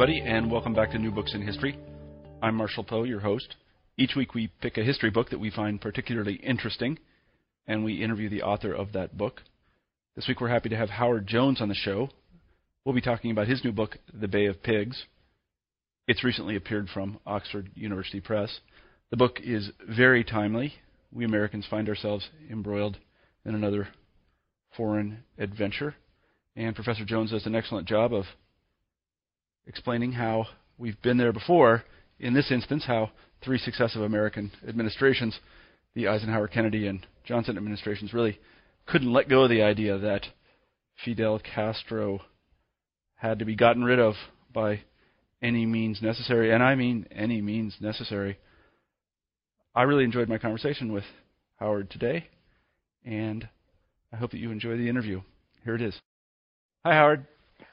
[0.00, 1.78] Everybody, and welcome back to New Books in History.
[2.42, 3.56] I'm Marshall Poe, your host.
[3.98, 6.98] Each week we pick a history book that we find particularly interesting,
[7.66, 9.42] and we interview the author of that book.
[10.16, 12.08] This week we're happy to have Howard Jones on the show.
[12.82, 15.04] We'll be talking about his new book, The Bay of Pigs.
[16.08, 18.60] It's recently appeared from Oxford University Press.
[19.10, 20.72] The book is very timely.
[21.12, 22.96] We Americans find ourselves embroiled
[23.44, 23.88] in another
[24.78, 25.94] foreign adventure,
[26.56, 28.24] and Professor Jones does an excellent job of
[29.66, 30.46] explaining how
[30.78, 31.84] we've been there before.
[32.18, 33.10] In this instance, how
[33.42, 35.38] three successive American administrations,
[35.94, 38.38] the Eisenhower, Kennedy, and Johnson administrations, really
[38.86, 40.26] couldn't let go of the idea that
[41.04, 42.20] Fidel Castro
[43.14, 44.14] had to be gotten rid of
[44.52, 44.80] by
[45.42, 48.38] any means necessary, and I mean any means necessary.
[49.74, 51.04] I really enjoyed my conversation with
[51.56, 52.26] Howard today,
[53.04, 53.48] and
[54.12, 55.22] I hope that you enjoy the interview.
[55.64, 55.98] Here it is.
[56.84, 57.26] Hi, Howard.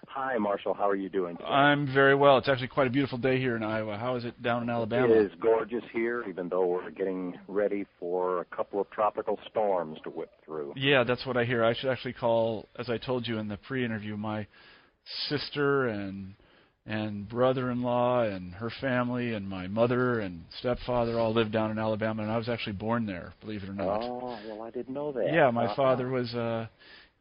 [0.07, 0.73] Hi, Marshall.
[0.73, 1.37] How are you doing?
[1.37, 1.47] Today?
[1.47, 2.37] I'm very well.
[2.37, 3.97] It's actually quite a beautiful day here in Iowa.
[3.97, 5.13] How is it down in Alabama?
[5.13, 9.99] It is gorgeous here, even though we're getting ready for a couple of tropical storms
[10.03, 10.73] to whip through.
[10.75, 11.63] Yeah, that's what I hear.
[11.63, 14.47] I should actually call, as I told you in the pre-interview, my
[15.29, 16.33] sister and
[16.87, 22.23] and brother-in-law and her family and my mother and stepfather all live down in Alabama,
[22.23, 24.03] and I was actually born there, believe it or not.
[24.03, 25.25] Oh, well, I didn't know that.
[25.33, 25.75] Yeah, my uh-huh.
[25.75, 26.67] father was uh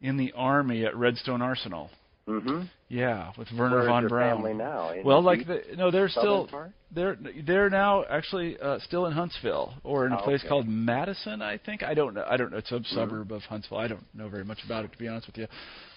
[0.01, 1.89] in the army at Redstone Arsenal.
[2.27, 2.63] Mm-hmm.
[2.89, 4.35] Yeah, with Werner Where von Braun.
[4.37, 4.91] Family now?
[4.91, 6.71] In well, like the, no, they're still part?
[6.91, 10.49] they're they're now actually uh, still in Huntsville or in a oh, place okay.
[10.49, 11.83] called Madison, I think.
[11.83, 12.25] I don't know.
[12.29, 12.57] I don't know.
[12.57, 12.95] It's a mm-hmm.
[12.95, 13.77] suburb of Huntsville.
[13.77, 15.47] I don't know very much about it to be honest with you.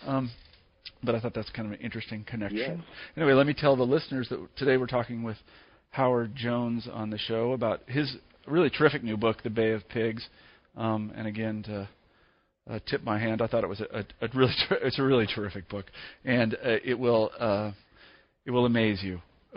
[0.06, 0.30] Um,
[1.02, 2.58] but I thought that's kind of an interesting connection.
[2.58, 2.78] Yes.
[3.16, 5.36] Anyway, let me tell the listeners that today we're talking with
[5.90, 10.26] Howard Jones on the show about his really terrific new book, The Bay of Pigs.
[10.76, 11.88] Um, and again, to
[12.68, 13.42] uh, tip my hand.
[13.42, 15.86] I thought it was a, a, a really ter- it's a really terrific book,
[16.24, 17.72] and uh, it will uh,
[18.44, 19.20] it will amaze you.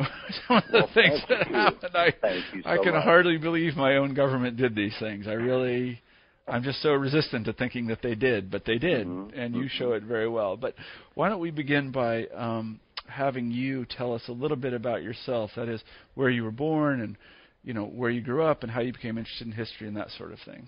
[0.48, 1.54] Some of the well, things that you.
[1.54, 3.04] happen, I so I can much.
[3.04, 5.28] hardly believe my own government did these things.
[5.28, 6.00] I really.
[6.46, 9.40] I'm just so resistant to thinking that they did, but they did, mm-hmm.
[9.40, 10.58] and you show it very well.
[10.58, 10.76] But
[11.14, 15.52] why don't we begin by um, having you tell us a little bit about yourself?
[15.56, 15.82] That is,
[16.16, 17.16] where you were born, and
[17.64, 20.10] you know where you grew up, and how you became interested in history and that
[20.18, 20.68] sort of thing.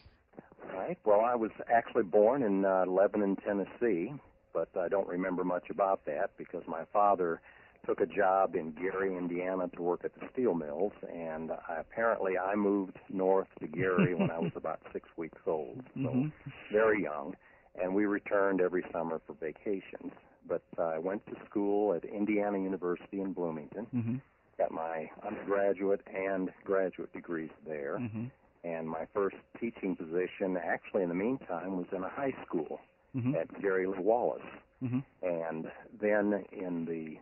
[0.76, 0.98] Right.
[1.06, 4.14] Well, I was actually born in uh, Lebanon, Tennessee,
[4.54, 7.42] but I don't remember much about that because my father
[7.86, 12.38] took a job in Gary, Indiana to work at the steel mills, and I, apparently
[12.38, 16.32] I moved north to Gary when I was about six weeks old, so Mhm.
[16.72, 17.36] very young,
[17.82, 20.12] and we returned every summer for vacations.
[20.48, 24.16] But uh, I went to school at Indiana University in Bloomington, Mm-hmm.
[24.58, 28.26] got my undergraduate and graduate degrees there Mm-hmm.
[28.66, 32.80] And my first teaching position, actually in the meantime, was in a high school
[33.16, 33.36] Mm-hmm.
[33.36, 34.42] at Gary Lew Wallace.
[34.84, 35.00] Mm-hmm.
[35.24, 35.72] And
[36.02, 37.18] then in the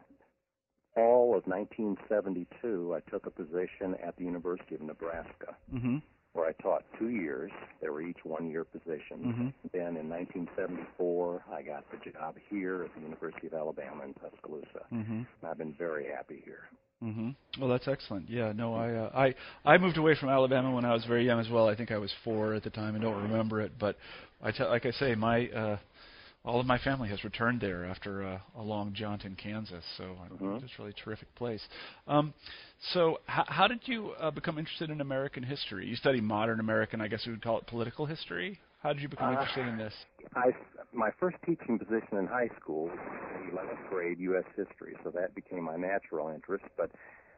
[0.95, 5.97] fall of 1972, I took a position at the University of Nebraska, Mm-hmm.
[6.33, 7.51] where I taught two years.
[7.79, 9.23] They were each one-year positions.
[9.23, 9.53] Mhm.
[9.71, 14.85] Then in 1974, I got the job here at the University of Alabama in Tuscaloosa.
[14.91, 15.13] Mm-hmm.
[15.13, 16.69] And I've been very happy here.
[17.03, 18.29] Hmm Well, that's excellent.
[18.29, 19.11] Yeah, no, I, uh,
[19.65, 21.67] I, I moved away from Alabama when I was very young as well.
[21.67, 22.95] I think I was four at the time.
[22.95, 23.97] I don't remember it, but
[24.41, 25.77] I tell, like I say, my, uh,
[26.45, 29.83] all of my family has returned there after uh, a long jaunt in Kansas.
[29.97, 30.63] So I Mhm.
[30.63, 31.61] it's a really terrific place.
[32.07, 32.33] Um,
[32.93, 35.85] so, h- how did you uh, become interested in American history?
[35.87, 38.59] You study modern American, I guess we would call it political history.
[38.83, 39.93] How did you become Uh, interested in this?
[40.35, 40.53] I,
[40.91, 42.99] my first teaching position in high school was
[43.41, 44.43] in 11th grade U.S.
[44.57, 46.65] history, so that became my natural interest.
[46.75, 46.91] But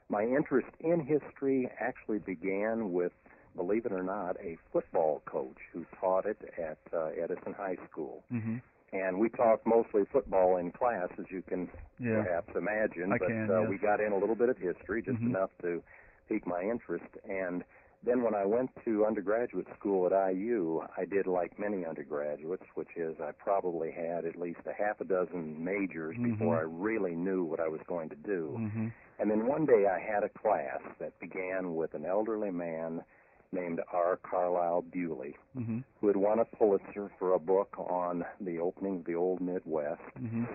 [0.09, 3.11] my interest in history actually began with,
[3.55, 8.23] believe it or not, a football coach who taught it at uh, Edison High School.
[8.33, 8.57] Mm-hmm.
[8.91, 11.69] And we talked mostly football in class, as you can
[11.99, 12.23] Yeah.
[12.23, 13.11] perhaps imagine.
[13.13, 13.69] I but can, uh, yes.
[13.69, 15.27] we got in a little bit of history, just Mhm.
[15.27, 15.83] enough to
[16.27, 17.05] pique my interest.
[17.29, 17.63] And
[18.05, 22.95] then when I went to undergraduate school at IU, I did like many undergraduates, which
[22.95, 26.59] is I probably had at least a half a dozen majors before Mhm.
[26.59, 28.55] I really knew what I was going to do.
[28.57, 28.87] Mm-hmm.
[29.19, 33.03] And then one day I had a class that began with an elderly man
[33.51, 34.17] named R.
[34.17, 35.83] Carlyle Buley, Mhm.
[36.01, 40.01] who had won a Pulitzer for a book on the opening of the old Midwest.
[40.19, 40.47] Mhm.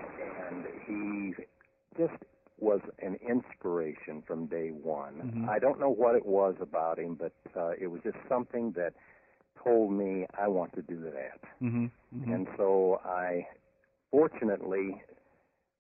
[0.51, 1.35] And he
[1.97, 2.25] just
[2.63, 5.15] was an inspiration from day one.
[5.35, 5.49] Mhm.
[5.49, 8.95] I don't know what it was about him, but uh, it was just something that
[9.63, 11.41] told me I want to do that.
[11.61, 11.91] Mhm.
[12.15, 12.35] Mhm.
[12.35, 13.47] And so I
[14.11, 15.03] fortunately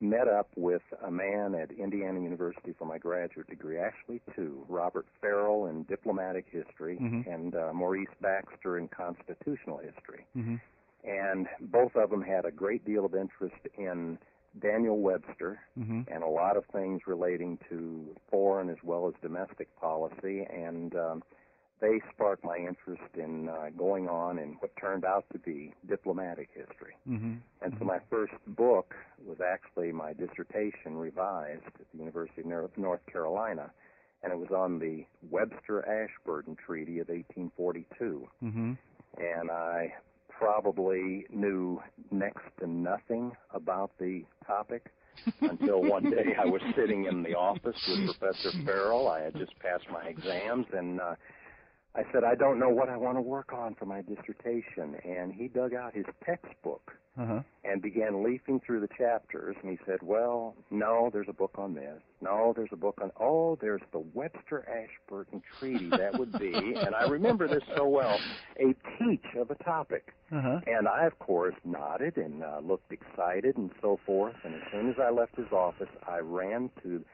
[0.02, 5.06] met up with a man at Indiana University for my graduate degree, actually two, Robert
[5.20, 7.26] Ferrell in diplomatic history Mhm.
[7.26, 10.24] and uh, Maurice Baxter in constitutional history.
[10.34, 10.60] Mhm.
[11.04, 14.18] And both of them had a great deal of interest in
[14.58, 16.06] Daniel Webster Mhm.
[16.10, 20.42] and a lot of things relating to foreign as well as domestic policy.
[20.44, 21.22] And um,
[21.80, 26.50] they sparked my interest in uh, going on in what turned out to be diplomatic
[26.52, 26.94] history.
[27.08, 27.38] Mhm.
[27.62, 28.94] And so my first book
[29.24, 33.72] was actually my dissertation revised at the University of North Carolina,
[34.22, 38.28] and it was on the Webster-Ashburton Treaty of 1842.
[38.42, 38.76] Mhm.
[39.16, 39.94] And I
[40.40, 44.86] probably knew next to nothing about the topic
[45.42, 49.06] until one day I was sitting in the office with Professor Ferrell.
[49.08, 51.14] I had just passed my exams, and uh,
[51.94, 54.94] I said, I don't know what I want to work on for my dissertation.
[55.04, 57.40] And he dug out his textbook Uh-huh.
[57.64, 59.56] and began leafing through the chapters.
[59.60, 62.00] And he said, Well, no, there's a book on this.
[62.20, 65.88] No, there's a book on, oh, there's the Webster Ashburton Treaty.
[65.90, 68.18] That would be, and I remember this so well,
[68.58, 70.14] a teach of a topic.
[70.30, 70.60] Uh-huh.
[70.68, 74.36] And I, of course, nodded and uh, looked excited and so forth.
[74.44, 77.04] And as soon as I left his office, I ran to,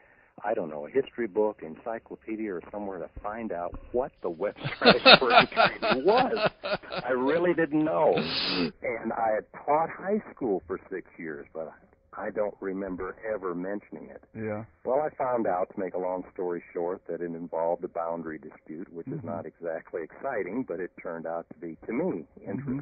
[0.44, 4.68] I don't know, a history book, encyclopedia, or somewhere to find out what the Webster
[4.82, 6.50] Ashburton Treaty was.
[7.04, 8.14] I really didn't know.
[8.82, 11.72] And I had taught high school for six years, but
[12.12, 14.22] I don't remember ever mentioning it.
[14.34, 14.64] Yeah.
[14.84, 18.38] Well, I found out, to make a long story short, that it involved a boundary
[18.38, 19.24] dispute, which is Mhm.
[19.24, 22.78] not exactly exciting, but it turned out to be, to me, Mm-hmm.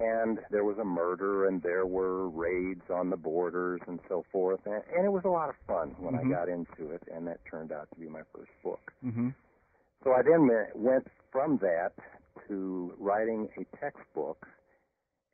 [0.00, 4.60] And there was a murder, and there were raids on the borders and so forth,
[4.64, 6.26] and, and it was a lot of fun when Mhm.
[6.26, 8.92] I got into it, and that turned out to be my first book.
[9.04, 9.34] Mhm.
[10.02, 11.92] So I then went from that
[12.48, 14.48] to writing a textbook,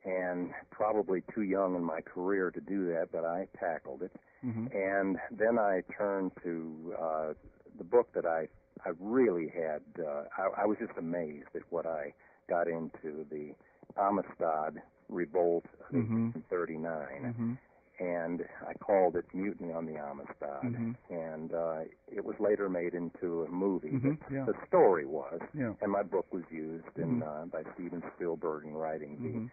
[0.03, 4.11] and probably too young in my career to do that, but I tackled it.
[4.43, 4.73] Mhm.
[4.73, 7.33] And then I turned to uh,
[7.77, 8.49] the book that I
[8.85, 9.81] I really had.
[9.97, 12.13] Uh, I, I was just amazed at what I
[12.47, 13.55] got into the
[13.95, 16.33] Amistad Revolt of Mhm.
[16.35, 17.57] 1839, Mhm.
[17.99, 20.63] and I called it Mutiny on the Amistad.
[20.63, 20.95] Mhm.
[21.09, 23.91] And uh, it was later made into a movie.
[23.91, 24.19] Mhm.
[24.19, 24.45] but Yeah.
[24.45, 25.73] The story was, Yeah.
[25.81, 27.23] and my book was used in Mhm.
[27.27, 29.51] uh, by Steven Spielberg in writing the Mhm.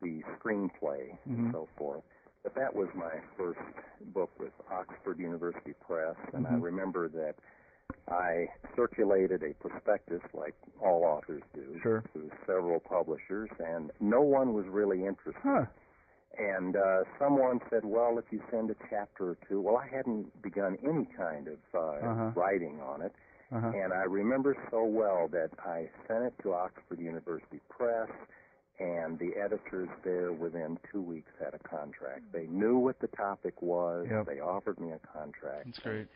[0.00, 2.02] the screenplay and so forth.
[2.42, 3.60] But that was my first
[4.12, 7.36] book with Oxford University Press, and I remember that
[8.10, 12.02] I circulated a prospectus like all authors do Sure.
[12.14, 15.40] to several publishers, and no one was really interested.
[15.42, 15.66] Huh.
[16.38, 20.42] And uh, someone said, "Well, if you send a chapter or two, well, I hadn't
[20.42, 22.30] begun any kind of uh, Uh-huh.
[22.34, 23.12] writing on it,
[23.52, 23.68] Uh-huh.
[23.68, 28.10] and I remember so well that I sent it to Oxford University Press,
[28.80, 32.32] and the editors there within two weeks had a contract.
[32.32, 34.08] They knew what the topic was.
[34.10, 34.26] Yep.
[34.26, 35.66] They offered me a contract.
[35.66, 36.08] That's great.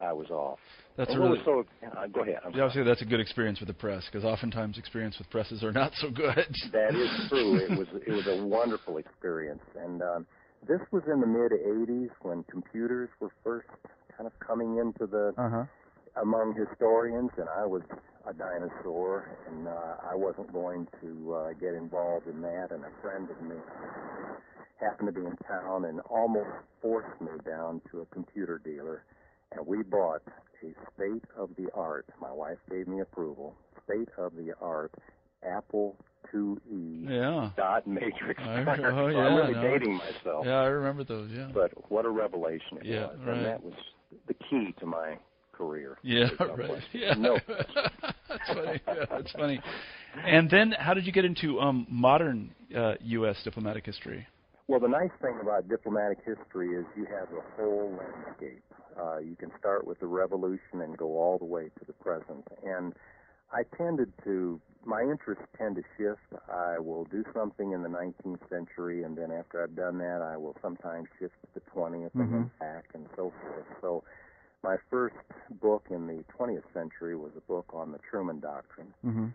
[0.00, 0.58] I was off.
[0.96, 1.64] That's And a really so.
[1.84, 2.38] Uh, go ahead.
[2.44, 5.62] I'm yeah, obviously that's a good experience with the press because oftentimes experience with presses
[5.62, 6.46] are not so good.
[6.72, 7.56] That is true.
[7.56, 10.26] It was it was a wonderful experience, and um,
[10.66, 13.68] this was in the mid '80s when computers were first
[14.16, 15.64] kind of coming into the Uh huh.
[16.22, 17.82] among historians, and I was
[18.26, 22.68] a dinosaur, and uh, I wasn't going to uh, get involved in that.
[22.70, 23.56] And a friend of me
[24.80, 26.50] happened to be in town and almost
[26.82, 29.04] forced me down to a computer dealer,
[29.52, 30.22] and we bought
[30.62, 32.06] a state-of-the-art.
[32.20, 33.54] My wife gave me approval.
[33.84, 34.92] State-of-the-art
[35.44, 35.96] Apple
[36.34, 37.50] IIe Yeah.
[37.56, 38.90] dot matrix I- printer.
[38.92, 39.62] oh, yeah, I'm really no.
[39.62, 40.44] dating myself.
[40.46, 41.30] Yeah, I remember those.
[41.30, 41.48] Yeah.
[41.54, 43.18] But what a revelation it Yeah, was.
[43.24, 43.36] right.
[43.36, 43.74] And that was
[44.26, 45.16] the key to my
[45.52, 45.96] career.
[46.02, 46.82] Yeah, right.
[46.92, 47.14] Yeah.
[47.14, 47.38] No.
[47.48, 48.80] that's funny.
[48.86, 49.60] Yeah, that's funny.
[50.24, 53.36] And then, how did you get into um, modern uh, U.S.
[53.44, 54.26] diplomatic history?
[54.68, 58.62] Well, the nice thing about diplomatic history is you have the whole landscape.
[59.00, 62.46] Uh, you can start with the revolution and go all the way to the present.
[62.62, 62.92] And
[63.50, 66.42] I tended to, my interests tend to shift.
[66.52, 70.36] I will do something in the 19th century, and then after I've done that, I
[70.36, 73.64] will sometimes shift to the 20th and then back and so forth.
[73.80, 74.04] So
[74.62, 75.16] my first
[75.62, 78.92] book in the 20th century was a book on the Truman Doctrine.
[79.02, 79.28] Mm-hmm.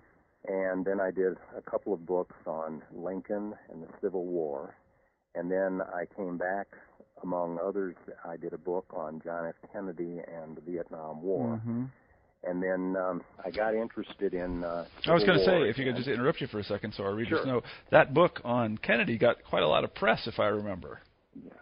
[0.46, 4.76] And then I did a couple of books on Lincoln and the Civil War.
[5.36, 6.68] And then I came back,
[7.24, 9.56] among others, I did a book on John F.
[9.72, 11.60] Kennedy and the Vietnam War.
[11.60, 11.84] Mm-hmm.
[12.44, 14.64] and then um, I got interested in.
[14.64, 16.94] Uh, I was going to say, if you could just interrupt you for a second,
[16.96, 17.46] so our readers sure.
[17.46, 17.62] know
[17.92, 21.00] that book on Kennedy got quite a lot of press, if I remember.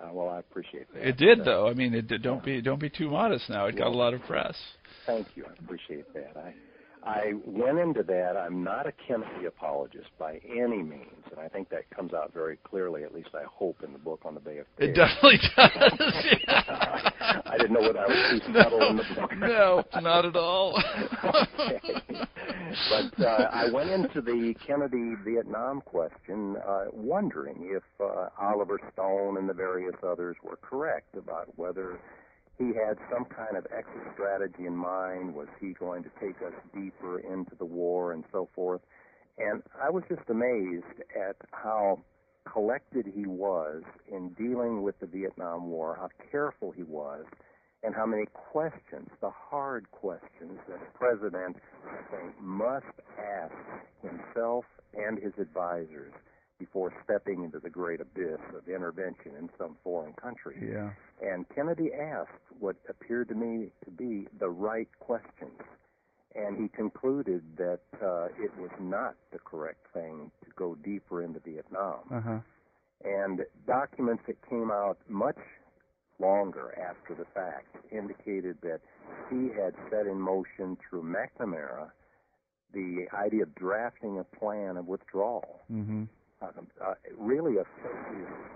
[0.04, 1.08] Uh, well, I appreciate that.
[1.08, 1.68] It did, though.
[1.68, 3.68] I mean, it did, don't be don't be too modest now.
[3.68, 4.58] It got a lot of press.
[5.06, 5.46] Thank you.
[5.46, 6.36] I appreciate that.
[6.36, 6.54] I
[7.04, 8.38] I went into that.
[8.38, 12.58] I'm not a Kennedy apologist by any means, and I think that comes out very
[12.64, 13.04] clearly.
[13.04, 14.90] At least I hope in the book on the Bay of Pigs.
[14.90, 15.72] It definitely does.
[17.46, 19.38] I didn't know whether I was too subtle no, in the book.
[19.38, 20.82] No, not at all.
[21.24, 21.80] okay.
[22.90, 29.38] But uh, I went into the Kennedy Vietnam question uh, wondering if uh, Oliver Stone
[29.38, 32.00] and the various others were correct about whether
[32.62, 35.34] he had some kind of exit strategy in mind.
[35.34, 38.82] Was he going to take us deeper into the war and so forth?
[39.38, 42.00] And I was just amazed at how
[42.52, 47.26] collected he was in dealing with the Vietnam War, how careful he was,
[47.84, 51.58] and how many questions, the hard questions that a president
[52.40, 52.86] must
[53.18, 53.54] ask
[54.04, 56.14] himself and his advisors
[56.62, 60.58] before stepping into the great abyss of intervention in some foreign country.
[60.62, 60.92] Yeah.
[61.28, 65.60] And Kennedy asked what appeared to me to be the right questions.
[66.36, 71.40] And he concluded that uh, it was not the correct thing to go deeper into
[71.40, 72.00] Vietnam.
[72.14, 72.40] Uh-huh.
[73.04, 75.40] And documents that came out much
[76.20, 78.82] longer after the fact indicated that
[79.32, 81.90] he had set in motion through McNamara
[82.72, 85.62] the idea of drafting a plan of withdrawal.
[85.72, 86.04] Mm-hmm.
[86.42, 86.48] Uh,
[86.84, 87.66] uh, really a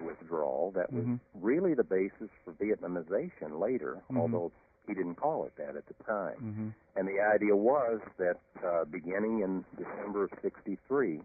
[0.04, 1.20] withdrawal that was Mhm.
[1.36, 4.18] really the basis for Vietnamization later, Mhm.
[4.18, 4.52] although
[4.88, 6.38] he didn't call it that at the time.
[6.38, 6.70] Mm-hmm.
[6.96, 11.22] And the idea was that uh, beginning in December of 63,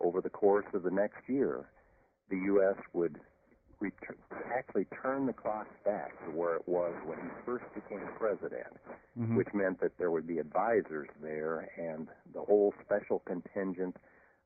[0.00, 1.66] over the course of the next year,
[2.28, 2.76] the U.S.
[2.92, 3.20] would
[3.78, 4.16] return,
[4.52, 8.76] actually turn the clock back to where it was when he first became president,
[9.18, 9.36] Mm-hmm.
[9.36, 13.96] which meant that there would be advisors there and the whole special contingent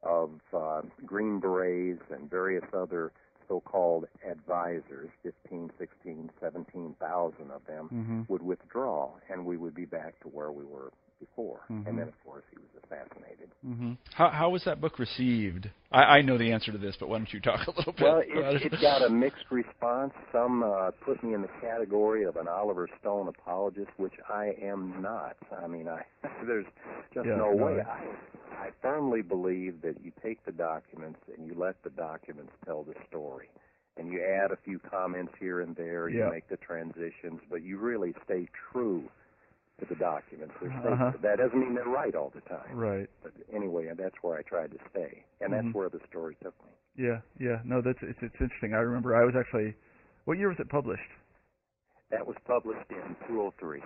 [0.03, 3.13] of uh, Green Berets and various other
[3.49, 8.23] so-called advisors, 15, 16, 17,000 of them, Mm-hmm.
[8.29, 11.61] would withdraw, and we would be back to where we were before.
[11.71, 11.87] Mhm.
[11.87, 13.51] And then, of course, he was assassinated.
[13.67, 13.93] Mm-hmm.
[14.13, 15.71] How how was that book received?
[15.91, 18.03] I, I know the answer to this, but why don't you talk a little bit
[18.03, 20.13] Well, about it, it got a mixed response.
[20.33, 25.01] Some uh, put me in the category of an Oliver Stone apologist, which I am
[25.03, 25.37] not.
[25.63, 26.03] I mean, I
[26.47, 26.67] there's
[27.15, 27.65] just Yeah, no no.
[27.65, 27.81] way.
[27.81, 28.05] I
[28.57, 32.95] I firmly believe that you take the documents and you let the documents tell the
[33.09, 33.49] story.
[33.99, 36.29] And you add a few comments here and there, you Yeah.
[36.31, 39.09] make the transitions, but you really stay true
[39.81, 40.55] to the documents.
[40.61, 40.93] They're stated.
[40.93, 41.13] Uh-huh.
[41.23, 42.75] That doesn't mean they're right all the time.
[42.75, 43.09] Right.
[43.23, 45.75] But anyway, and that's where I tried to stay, and that's Mhm.
[45.75, 46.71] where the story took me.
[46.97, 47.21] Yeah.
[47.39, 47.61] Yeah.
[47.65, 48.73] No, that's it's it's interesting.
[48.75, 49.75] I remember I was actually.
[50.25, 51.11] What year was it published?
[52.11, 53.83] That was published in 203.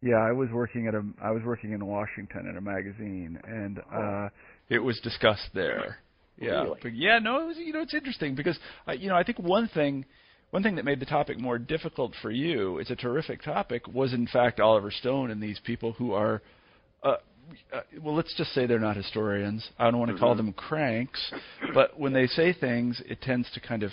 [0.00, 3.80] Yeah, I was working at a I was working in Washington at a magazine, and
[3.92, 4.28] uh,
[4.68, 5.98] it was discussed there.
[6.38, 6.80] Yeah, Really?
[6.82, 8.58] but yeah, no, it was you know it's interesting because
[8.88, 10.04] uh, you know I think one thing
[10.52, 14.12] one thing that made the topic more difficult for you, it's a terrific topic, was
[14.12, 16.42] in fact Oliver Stone and these people who are.
[17.02, 17.16] Uh,
[17.74, 19.66] uh, well, let's just say they're not historians.
[19.78, 20.36] I don't want to call Mhm.
[20.38, 21.32] them cranks,
[21.74, 23.92] but when they say things, it tends to kind of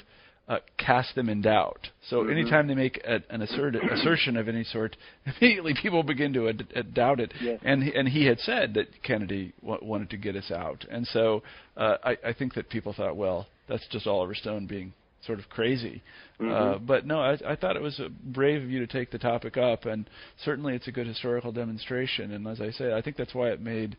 [0.50, 1.90] uh, cast them in doubt.
[2.10, 2.32] So Mhm.
[2.32, 4.98] anytime they make a, an assert, assertion of any sort,
[5.40, 7.32] immediately people begin to ad, ad, doubt it.
[7.40, 7.60] Yes.
[7.64, 11.08] And he- and he had said that Kennedy w- wanted to get us out, and
[11.08, 11.44] so
[11.78, 14.92] uh, I, I think that people thought, well, that's just Oliver Stone being
[15.26, 16.02] sort of crazy.
[16.40, 16.86] Uh, Mhm.
[16.88, 19.58] but no, I, I thought it was uh, brave of you to take the topic
[19.58, 20.10] up, and
[20.44, 22.32] certainly it's a good historical demonstration.
[22.32, 23.98] And as I say, I think that's why it made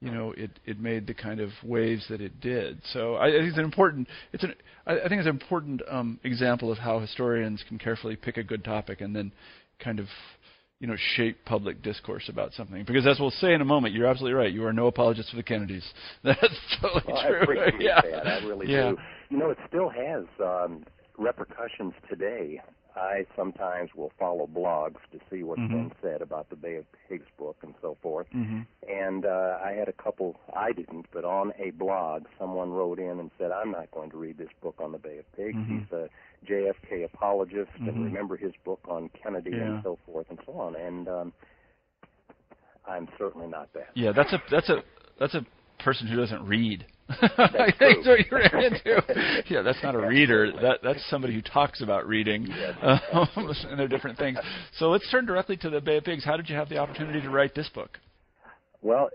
[0.00, 2.80] you know it it made the kind of waves that it did.
[2.92, 4.54] So I, I think it's an important it's an
[4.86, 8.42] I, I think it's an important um, example of how historians can carefully pick a
[8.42, 9.32] good topic and then
[9.78, 10.06] kind of
[10.82, 12.82] you know shape public discourse about something.
[12.84, 14.52] Because as we'll say in a moment, you're absolutely right.
[14.52, 15.84] You are no apologist for the Kennedys.
[16.24, 16.42] That's
[16.80, 17.38] totally Well, true.
[17.38, 18.00] I appreciate yeah.
[18.02, 18.26] that.
[18.26, 18.90] I really yeah.
[18.90, 18.98] do.
[19.30, 20.84] You know, it still has um,
[21.16, 22.60] repercussions today.
[22.96, 25.68] I sometimes will follow blogs to see what's Mhm.
[25.70, 28.26] been said about the Bay of Pigs book and so forth.
[28.32, 32.98] hmm And uh, I had a couple, I didn't, but on a blog, someone wrote
[32.98, 35.56] in and said, I'm not going to read this book on the Bay of Pigs.
[35.56, 35.66] Mhm.
[35.82, 36.08] He's a
[36.44, 39.74] JFK apologist and remember his book on Kennedy Yeah.
[39.74, 40.74] and so forth and so on.
[40.76, 41.32] And um,
[42.86, 43.90] I'm certainly not that.
[43.94, 44.82] Yeah, that's a that's a
[45.18, 45.46] that's a
[45.78, 46.84] person who doesn't read.
[47.20, 49.42] I That's what you ran into.
[49.52, 50.52] Yeah, that's not a reader.
[50.52, 52.46] That that's somebody who talks about reading.
[52.46, 52.74] Yes,
[53.12, 53.28] Um,
[53.68, 54.38] and they're different things.
[54.78, 56.24] So let's turn directly to the Bay of Pigs.
[56.24, 57.98] How did you have the opportunity to write this book?
[58.80, 59.10] Well,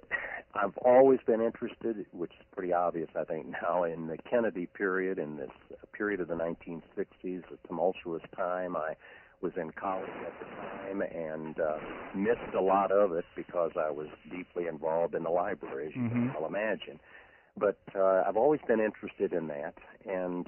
[0.55, 5.19] I've always been interested, which is pretty obvious, I think, now in the Kennedy period,
[5.19, 5.49] in this
[5.93, 8.75] period of the 1960s, a tumultuous time.
[8.75, 8.95] I
[9.41, 11.77] was in college at the time and uh,
[12.15, 16.09] missed a lot of it because I was deeply involved in the library, as you
[16.09, 16.33] can Mhm.
[16.39, 16.99] well imagine.
[17.57, 20.47] But uh, I've always been interested in that, and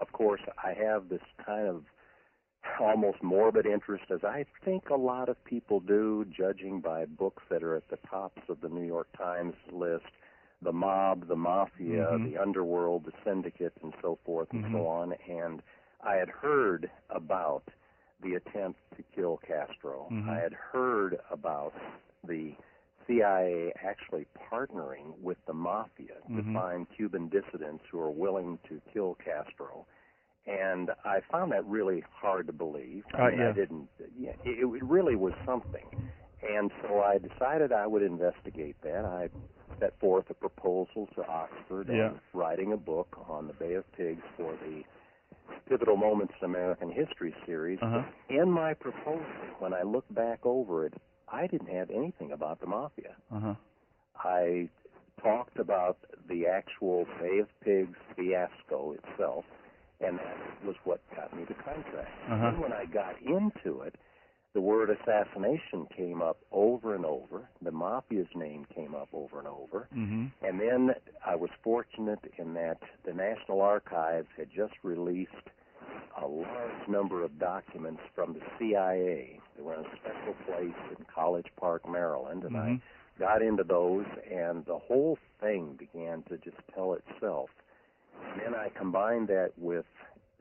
[0.00, 1.84] of course, I have this kind of
[2.80, 7.62] almost morbid interest, as I think a lot of people do, judging by books that
[7.62, 10.04] are at the tops of the New York Times list
[10.62, 12.24] the mob, the mafia, Mhm.
[12.24, 14.72] the underworld, the syndicate, and so forth and Mhm.
[14.72, 15.12] so on.
[15.28, 15.62] And
[16.00, 17.68] I had heard about
[18.20, 20.06] the attempt to kill Castro.
[20.10, 20.28] Mhm.
[20.28, 21.74] I had heard about
[22.22, 22.54] the
[23.06, 26.54] CIA actually partnering with the mafia to Mhm.
[26.54, 29.86] find Cuban dissidents who are willing to kill Castro.
[30.46, 33.04] And I found that really hard to believe.
[33.14, 33.48] I Uh, mean, yeah.
[33.48, 33.88] I didn't.
[34.18, 35.86] Yeah, it, it really was something.
[36.42, 39.04] And so I decided I would investigate that.
[39.04, 39.28] I
[39.78, 42.08] set forth a proposal to Oxford Yeah.
[42.10, 44.84] on writing a book on the Bay of Pigs for the
[45.66, 47.80] Pivotal Moments in American History series.
[47.80, 48.02] Uh-huh.
[48.28, 49.24] In my proposal,
[49.60, 50.94] when I look back over it,
[51.32, 53.16] I didn't have anything about the mafia.
[53.34, 53.54] Uh-huh.
[54.16, 54.68] I
[55.22, 55.98] talked about
[56.28, 59.44] the actual Bay of Pigs fiasco itself,
[60.00, 60.36] and that
[60.66, 62.10] was what got me the contract.
[62.30, 62.50] Uh-huh.
[62.50, 63.94] Then when I got into it,
[64.54, 67.48] the word assassination came up over and over.
[67.62, 69.88] The mafia's name came up over and over.
[69.96, 70.30] Mhm.
[70.42, 75.48] And then I was fortunate in that the National Archives had just released
[76.20, 79.40] a large number of documents from the CIA.
[79.56, 82.80] They were in a special place in College Park, Maryland, and Mhm.
[82.80, 82.80] I
[83.18, 87.50] got into those, and the whole thing began to just tell itself.
[88.22, 89.86] And then I combined that with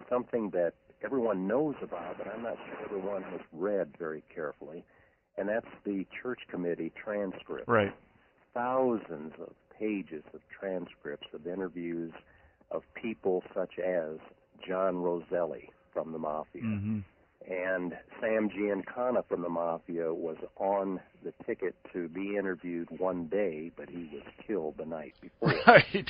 [0.09, 4.83] something that everyone knows about, but I'm not sure everyone has read very carefully,
[5.37, 7.93] and that's the church committee transcript Right.
[8.53, 12.13] thousands of pages of transcripts of interviews
[12.69, 14.19] of people such as
[14.67, 16.61] John Roselli from the Mafia.
[16.63, 17.03] Mhm.
[17.49, 23.71] And Sam Giancana from the Mafia was on the ticket to be interviewed one day,
[23.75, 25.53] but he was killed the night before.
[25.67, 26.09] Right.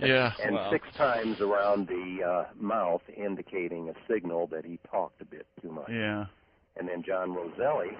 [0.00, 0.32] Yeah.
[0.42, 0.70] and wow.
[0.70, 5.70] six times around the uh, mouth, indicating a signal that he talked a bit too
[5.70, 5.90] much.
[5.90, 6.26] Yeah.
[6.76, 7.96] And then John Roselli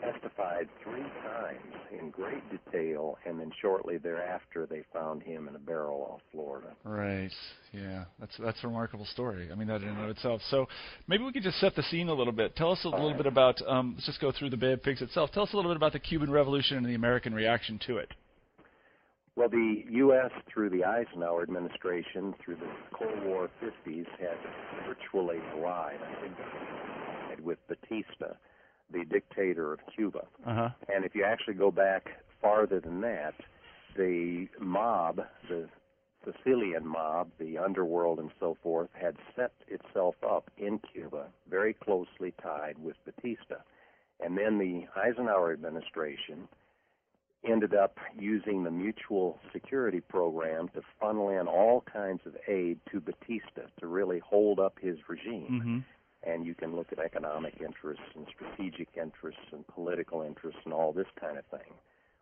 [0.00, 5.58] testified three times in great detail, and then shortly thereafter they found him in a
[5.58, 6.68] barrel off Florida.
[6.84, 7.30] Right.
[7.72, 8.04] Yeah.
[8.18, 9.50] That's that's a remarkable story.
[9.52, 10.40] I mean that in and of itself.
[10.50, 10.66] So
[11.06, 12.56] maybe we could just set the scene a little bit.
[12.56, 13.16] Tell us a All little right.
[13.18, 13.60] bit about.
[13.66, 15.30] Um, let's just go through the Bay of Pigs itself.
[15.32, 18.12] Tell us a little bit about the Cuban Revolution and the American reaction to it.
[19.36, 24.36] Well, the U.S., through the Eisenhower administration, through the Cold War 50s, had
[24.86, 28.34] virtually allied, allied with Batista,
[28.92, 30.26] the dictator of Cuba.
[30.46, 30.68] Uh huh.
[30.92, 33.34] And if you actually go back farther than that,
[33.96, 35.68] the mob, the
[36.24, 42.34] Sicilian mob, the underworld and so forth, had set itself up in Cuba, very closely
[42.42, 43.56] tied with Batista.
[44.22, 46.46] And then the Eisenhower administration
[47.42, 53.00] ended up using the mutual security program to funnel in all kinds of aid to
[53.00, 55.84] Batista to really hold up his regime Mhm.
[56.22, 60.92] And you can look at economic interests and strategic interests and political interests and all
[60.92, 61.72] this kind of thing.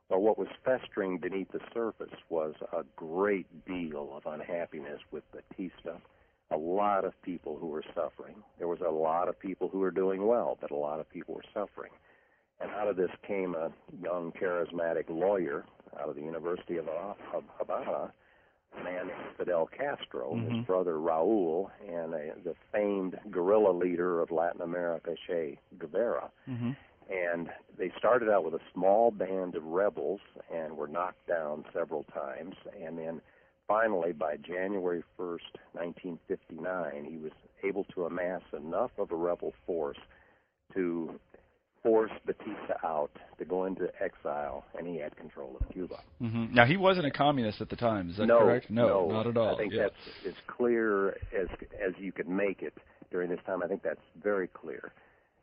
[0.08, 5.96] Well, what was festering beneath the surface was a great deal of unhappiness with Batista.
[6.50, 8.36] A lot of people who were suffering.
[8.56, 11.34] There was a lot of people who were doing well, but a lot of people
[11.34, 11.90] were suffering.
[12.60, 13.70] And out of this came a
[14.02, 15.66] young, charismatic lawyer
[16.00, 16.86] out of the University of
[17.58, 18.12] Havana,
[18.76, 20.56] a man named Fidel Castro, Mhm.
[20.56, 26.30] his brother Raul, and a, the famed guerrilla leader of Latin America, Che Guevara.
[26.48, 26.76] Mhm.
[27.08, 32.04] And they started out with a small band of rebels and were knocked down several
[32.04, 32.54] times.
[32.78, 33.22] And then
[33.66, 39.98] finally, by January 1st, 1959, he was able to amass enough of a rebel force
[40.74, 41.18] to
[41.82, 46.00] force Batista out to go into exile, and he had control of Cuba.
[46.20, 46.52] Mhm.
[46.52, 48.10] Now he wasn't a communist at the time.
[48.10, 48.70] Is that no, correct?
[48.70, 49.54] No, no, not at all.
[49.54, 49.82] I think yeah.
[49.82, 51.48] that's as clear as
[51.80, 52.74] as you could make it
[53.10, 53.62] during this time.
[53.62, 54.92] I think that's very clear.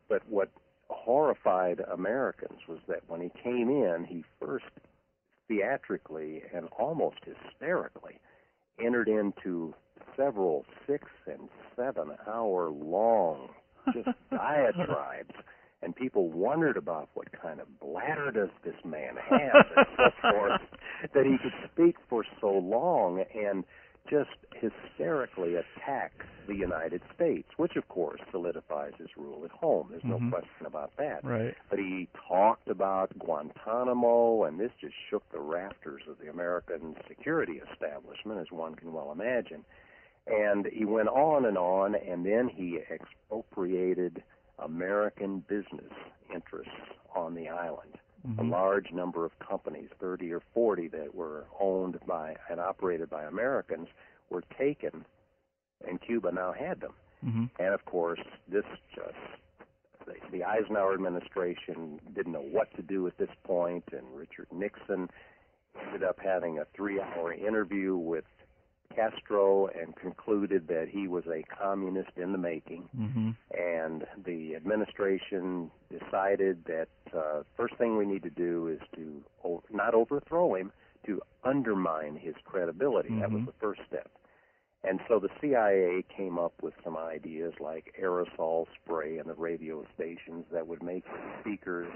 [0.08, 0.50] But what
[0.88, 4.66] horrified Americans was that when he came in, he first
[5.48, 8.18] theatrically and almost hysterically
[8.78, 9.74] entered into
[10.16, 13.48] several six and seven hour long
[13.92, 15.34] just diatribes
[15.82, 20.60] and people wondered about what kind of bladder does this man have and so forth
[21.14, 23.64] that he could speak for so long and
[24.08, 26.12] just hysterically attack
[26.46, 29.88] the United States, which of course solidifies his rule at home.
[29.90, 30.20] There's Mhm.
[30.20, 31.24] no question about that.
[31.24, 31.56] Right.
[31.68, 37.60] But he talked about Guantanamo, and this just shook the rafters of the American security
[37.72, 39.64] establishment, as one can well imagine.
[40.28, 44.22] And he went on and on, and then he expropriated
[44.58, 45.92] American business
[46.32, 46.72] interests
[47.14, 47.98] on the island.
[48.26, 48.38] Mhm.
[48.38, 53.24] A large number of companies, 30 or 40, that were owned by and operated by
[53.24, 53.88] Americans,
[54.30, 55.04] were taken,
[55.86, 56.94] and Cuba now had them.
[57.24, 57.50] Mhm.
[57.58, 58.64] And of course, this
[58.94, 59.16] just
[60.06, 65.10] the, the Eisenhower administration didn't know what to do at this point, and Richard Nixon
[65.80, 68.24] ended up having a three-hour interview with
[68.94, 72.88] Castro and concluded that he was a communist in the making.
[72.96, 73.36] Mhm.
[73.56, 79.62] And the administration decided that uh, first thing we need to do is to o-
[79.70, 80.72] not overthrow him,
[81.06, 83.10] to undermine his credibility.
[83.20, 83.46] That was Mhm.
[83.46, 84.10] the first step.
[84.82, 89.84] And so the CIA came up with some ideas like aerosol spray in the radio
[89.94, 91.88] stations that would make the speakers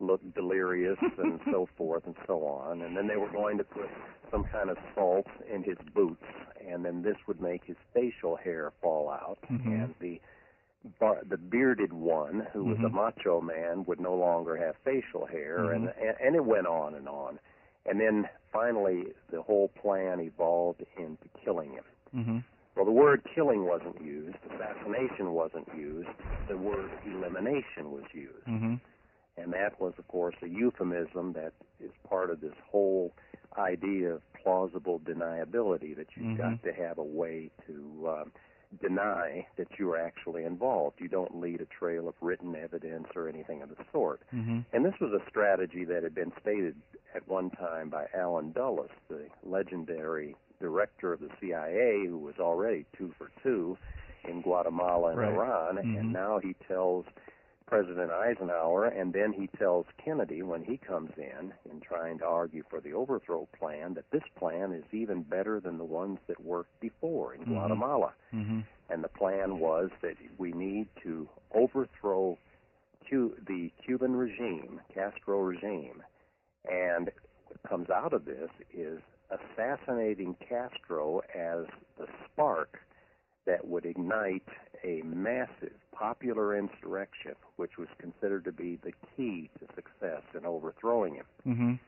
[0.00, 2.82] look delirious and so forth and so on.
[2.82, 3.88] And then they were going to put
[4.30, 6.24] some kind of salt in his boots,
[6.66, 9.38] and then this would make his facial hair fall out.
[9.50, 9.66] Mhm.
[9.84, 10.20] And the
[11.00, 12.92] bar- the bearded one, who was a Mhm.
[12.92, 15.74] macho man, would no longer have facial hair, Mhm.
[15.74, 17.38] and, and and it went on and on.
[17.86, 21.84] And then finally, the whole plan evolved into killing him.
[22.14, 22.44] Mhm.
[22.74, 26.08] Well, the word killing wasn't used, assassination wasn't used,
[26.48, 28.44] the word elimination was used.
[28.46, 28.80] Mhm.
[29.38, 33.12] And that was, of course, a euphemism that is part of this whole
[33.58, 36.38] idea of plausible deniability that you've Mhm.
[36.38, 38.32] got to have a way to um,
[38.80, 41.00] deny that you were actually involved.
[41.00, 44.20] You don't lead a trail of written evidence or anything of the sort.
[44.34, 44.64] Mhm.
[44.72, 46.74] And this was a strategy that had been stated
[47.14, 52.84] at one time by Allen Dulles, the legendary director of the CIA, who was already
[52.96, 53.76] two for two
[54.24, 55.32] in Guatemala and Right.
[55.32, 56.00] Iran, Mhm.
[56.00, 57.06] and now he tells
[57.66, 62.62] President Eisenhower, and then he tells Kennedy when he comes in in trying to argue
[62.70, 66.78] for the overthrow plan that this plan is even better than the ones that worked
[66.80, 67.46] before in Mhm.
[67.46, 68.14] Guatemala.
[68.32, 68.64] Mhm.
[68.88, 72.38] And the plan was that we need to overthrow
[73.08, 76.02] Cu- the Cuban regime, Castro regime.
[76.70, 77.10] And
[77.46, 79.00] what comes out of this is
[79.30, 81.66] assassinating Castro as
[81.98, 82.80] the spark
[83.46, 84.42] that would ignite
[84.84, 91.14] a massive popular insurrection, which was considered to be the key to success in overthrowing
[91.14, 91.26] him.
[91.46, 91.78] Mhm.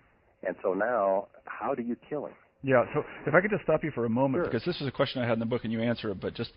[0.47, 2.35] And so now, how do you kill him?
[2.63, 2.85] Yeah.
[2.93, 4.51] So if I could just stop you for a moment, Sure.
[4.51, 6.35] because this is a question I had in the book, and you answer it, but
[6.35, 6.53] just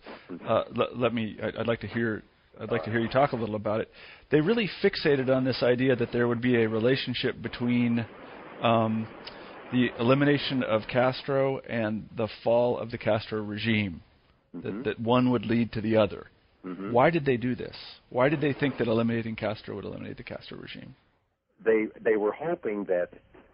[0.47, 1.37] uh, let, let me.
[1.41, 2.23] I- I'd like to hear.
[2.59, 3.89] I'd like to hear you talk a little about it.
[4.29, 8.05] They really fixated on this idea that there would be a relationship between
[8.61, 9.07] um,
[9.71, 14.01] the elimination of Castro and the fall of the Castro regime.
[14.55, 14.63] Mhm.
[14.63, 16.27] That, that one would lead to the other.
[16.65, 16.91] Mhm.
[16.91, 17.75] Why did they do this?
[18.09, 20.95] Why did they think that eliminating Castro would eliminate the Castro regime?
[21.63, 23.09] they they were hoping that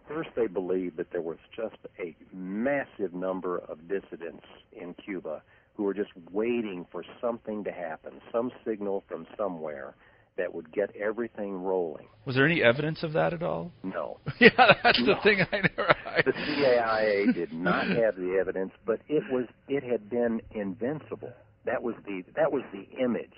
[0.06, 5.42] first they believed that there was just a massive number of dissidents in Cuba
[5.74, 9.94] who were just waiting for something to happen, some signal from somewhere
[10.38, 12.06] that would get everything rolling.
[12.24, 13.72] Was there any evidence of that at all?
[13.82, 14.18] No.
[14.40, 14.50] yeah,
[14.82, 15.94] that's the thing I never.
[16.06, 21.32] I, The CIA did not have the evidence, but it was it had been invincible.
[21.66, 23.36] That was the that was the image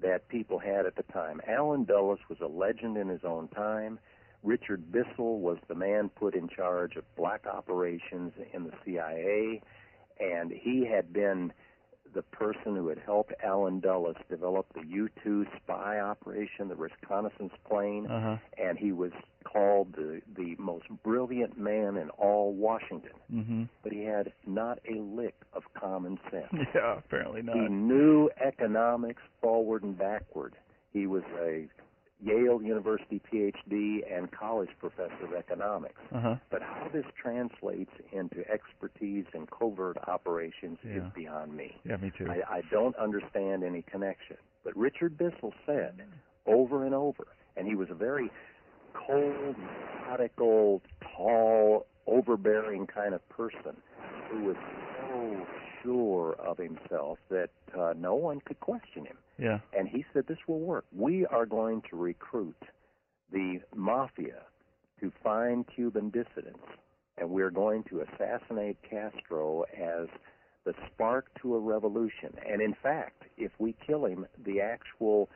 [0.00, 1.40] that people had at the time.
[1.48, 3.98] Allen Dulles was a legend in his own time.
[4.44, 9.60] Richard Bissell was the man put in charge of black operations in the CIA,
[10.20, 11.52] and he had been
[12.14, 18.06] the person who had helped Allen Dulles develop the U-2 spy operation, the reconnaissance plane
[18.06, 18.36] Uh-huh.
[18.56, 19.12] and he was
[19.44, 23.12] called the the most brilliant man in all Washington.
[23.30, 26.52] hmm But he had not a lick of common sense.
[26.74, 27.56] Yeah, apparently not.
[27.56, 30.54] He knew economics forward and backward.
[30.92, 31.68] He was a
[32.20, 36.00] Yale University PhD and college professor of economics.
[36.12, 36.36] Uh-huh.
[36.50, 41.76] But how this translates into expertise in covert operations is beyond me.
[41.84, 42.28] Yeah, me too.
[42.28, 44.36] I, I don't understand any connection.
[44.64, 46.02] But Richard Bissell said
[46.46, 48.30] over and over, and he was a very
[48.94, 50.82] cold, methodical,
[51.16, 53.76] tall, overbearing kind of person
[54.30, 54.56] who was
[55.82, 59.16] sure of himself that uh, no one could question him.
[59.38, 59.58] yeah.
[59.76, 60.84] And he said, This will work.
[60.96, 62.62] We are going to recruit
[63.32, 64.42] the mafia
[65.00, 66.64] to find Cuban dissidents,
[67.18, 70.08] and we're going to assassinate Castro as
[70.64, 72.30] the spark to a revolution.
[72.46, 75.28] And in fact, if we kill him, the actual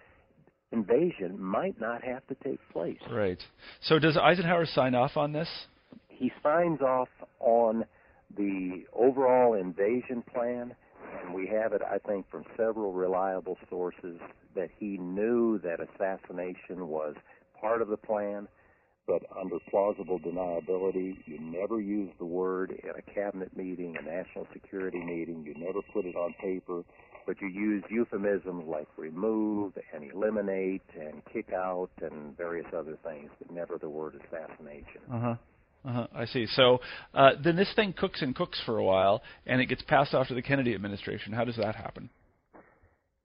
[0.72, 2.98] invasion might not have to take place.
[3.11, 3.40] Right.
[3.83, 5.48] So does Eisenhower sign off on this?
[6.09, 7.09] He signs off
[7.40, 7.85] on
[8.36, 10.74] the overall invasion plan,
[11.20, 14.18] and we have it, I think, from several reliable sources
[14.54, 17.14] that he knew that assassination was
[17.60, 18.48] part of the plan,
[19.06, 24.46] but under plausible deniability, you never use the word in a cabinet meeting, a national
[24.52, 26.84] security meeting, you never put it on paper.
[27.26, 33.30] but you use euphemisms like remove and eliminate and kick out and various other things,
[33.38, 35.00] but never the word assassination.
[35.12, 35.34] Uh huh.
[35.84, 36.46] Uh-huh, I see.
[36.54, 36.80] So
[37.12, 40.28] uh, then this thing cooks and cooks for a while, and it gets passed off
[40.28, 41.32] to the Kennedy administration.
[41.32, 42.08] How does that happen?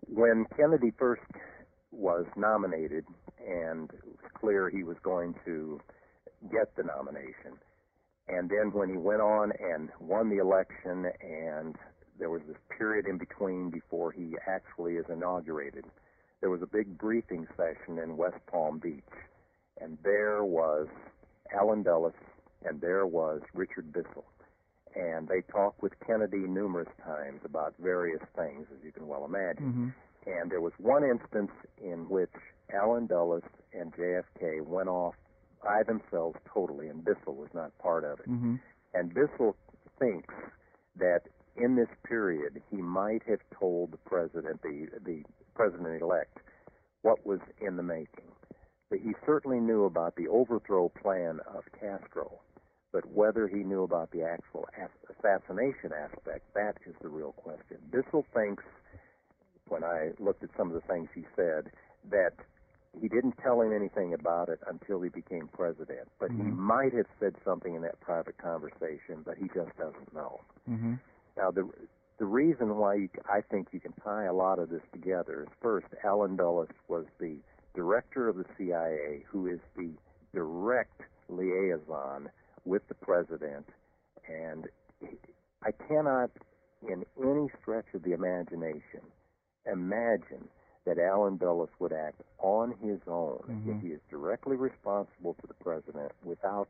[0.07, 1.21] When Kennedy first
[1.91, 3.05] was nominated,
[3.47, 5.79] and it was clear he was going to
[6.51, 7.59] get the nomination,
[8.27, 11.75] and then when he went on and won the election, and
[12.19, 15.85] there was this period in between before he actually is inaugurated,
[16.41, 19.03] there was a big briefing session in West Palm Beach,
[19.79, 20.87] and there was
[21.53, 22.13] Allen Dulles
[22.67, 24.25] and there was Richard Bissell.
[24.95, 29.93] And they talked with Kennedy numerous times about various things, as you can well imagine.
[30.25, 30.29] Mm-hmm.
[30.29, 31.51] And there was one instance
[31.81, 32.31] in which
[32.73, 35.13] Allen Dulles and JFK went off
[35.63, 38.29] by themselves totally, and Bissell was not part of it.
[38.29, 38.55] Mm-hmm.
[38.93, 39.55] And Bissell
[39.99, 40.33] thinks
[40.97, 41.21] that
[41.55, 45.23] in this period he might have told the president, the the
[45.55, 46.37] president elect,
[47.01, 48.25] what was in the making.
[48.89, 52.39] But he certainly knew about the overthrow plan of Castro
[52.97, 54.67] but whether he knew about the actual
[55.07, 57.77] assassination aspect, that is the real question.
[57.91, 58.63] Bissell thinks,
[59.67, 61.69] when I looked at some of the things he said,
[62.09, 62.33] that
[62.99, 66.09] he didn't tell him anything about it until he became president.
[66.19, 66.45] But mm-hmm.
[66.45, 70.41] he might have said something in that private conversation, but he just doesn't know.
[70.67, 70.95] Mm-hmm.
[71.37, 71.69] Now, the
[72.17, 75.49] the reason why you, I think you can tie a lot of this together is
[75.61, 77.35] first, Allen Dulles was the
[77.75, 79.91] director of the CIA, who is the
[80.33, 82.31] direct liaison
[82.67, 83.65] with the president,
[84.27, 84.65] and
[85.63, 86.31] I cannot,
[86.87, 89.01] in any stretch of the imagination,
[89.71, 90.47] imagine
[90.85, 93.71] that Allen Dulles would act on his own mm-hmm.
[93.71, 96.67] if he is directly responsible to the president without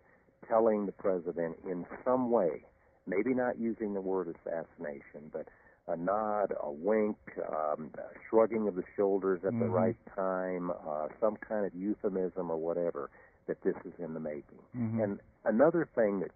[0.47, 2.63] telling the president in some way,
[3.05, 5.47] maybe not using the word assassination, but
[5.87, 9.59] a nod, a wink, um, a shrugging of the shoulders at mm-hmm.
[9.61, 13.09] the right time, uh, some kind of euphemism or whatever,
[13.47, 14.59] that this is in the making.
[14.77, 15.01] Mm-hmm.
[15.01, 16.31] And another thing that,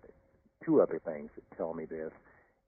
[0.64, 2.12] two other things that tell me this,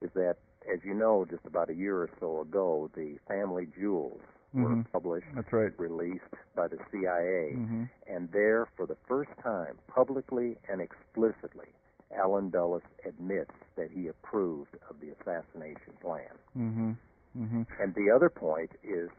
[0.02, 0.38] is that,
[0.72, 4.22] as you know, just about a year or so ago, the family jewels
[4.56, 4.64] mm-hmm.
[4.64, 5.72] were published, That's right.
[5.80, 6.24] released
[6.56, 7.84] by the CIA, mm-hmm.
[8.08, 11.68] and there, for the first time, publicly and explicitly,
[12.16, 16.22] Allen Dulles admits that he approved of the assassination plan.
[16.58, 16.92] Mm-hmm.
[17.38, 17.64] Mm-hmm.
[17.82, 19.10] And the other point is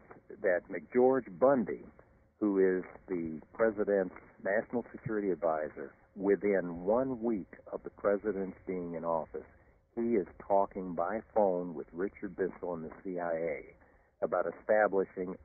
[0.42, 1.84] that McGeorge Bundy,
[2.40, 9.04] who is the president's national security advisor, within one week of the president's being in
[9.04, 9.46] office,
[9.96, 13.74] he is talking by phone with Richard Bissell and the CIA
[14.22, 15.36] about establishing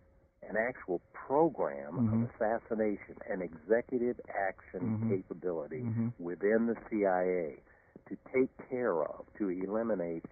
[0.48, 2.24] an actual program mm-hmm.
[2.24, 5.16] of assassination, an executive action mm-hmm.
[5.16, 6.08] capability mm-hmm.
[6.18, 7.58] within the CIA
[8.08, 10.26] to take care of, to eliminate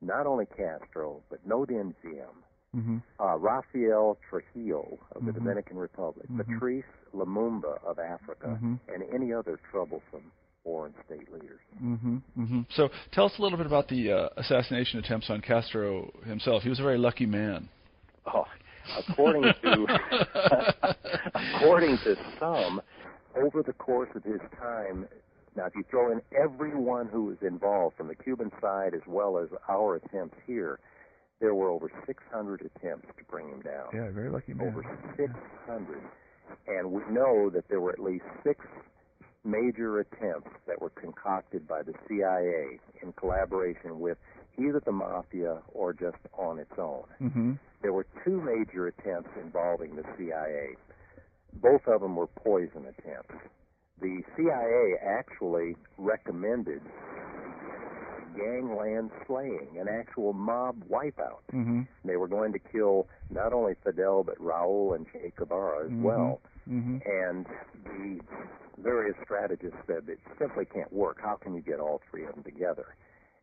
[0.00, 2.42] not only Castro, but Ngo Dinh Diem,
[2.76, 2.98] mm-hmm.
[3.20, 5.34] uh, Rafael Trujillo of the Mhm.
[5.34, 6.44] Dominican Republic, Mhm.
[6.44, 8.78] Patrice Lumumba of Africa, Mhm.
[8.92, 10.32] and any other troublesome
[10.64, 11.60] foreign state leaders.
[11.82, 12.16] Mm-hmm.
[12.38, 12.60] Mm-hmm.
[12.70, 16.62] So tell us a little bit about the uh, assassination attempts on Castro himself.
[16.62, 17.68] He was a very lucky man.
[18.26, 18.46] Oh,
[19.08, 19.86] according to
[21.34, 22.80] according to some,
[23.36, 25.08] over the course of his time,
[25.56, 29.38] now if you throw in everyone who was involved from the Cuban side as well
[29.38, 30.78] as our attempts here,
[31.42, 33.88] there were over 600 attempts to bring him down.
[33.92, 34.68] Yeah, very lucky man.
[34.68, 34.84] Over
[35.16, 35.98] 600.
[36.68, 38.64] And we know that there were at least six
[39.44, 44.18] major attempts that were concocted by the CIA in collaboration with
[44.56, 47.02] either the mafia or just on its own.
[47.20, 47.52] Mm-hmm.
[47.82, 50.76] There were two major attempts involving the CIA.
[51.54, 53.34] Both of them were poison attempts.
[54.00, 56.82] The CIA actually recommended
[58.36, 61.42] gangland slaying, an actual mob wipeout.
[61.52, 61.82] Mm-hmm.
[62.04, 66.02] They were going to kill not only Fidel but Raul and Che Guevara as Mhm.
[66.02, 66.40] well.
[66.68, 66.98] Mm-hmm.
[67.06, 67.46] And
[67.84, 68.20] the
[68.78, 71.20] various strategists said it simply can't work.
[71.20, 72.94] How can you get all three of them together?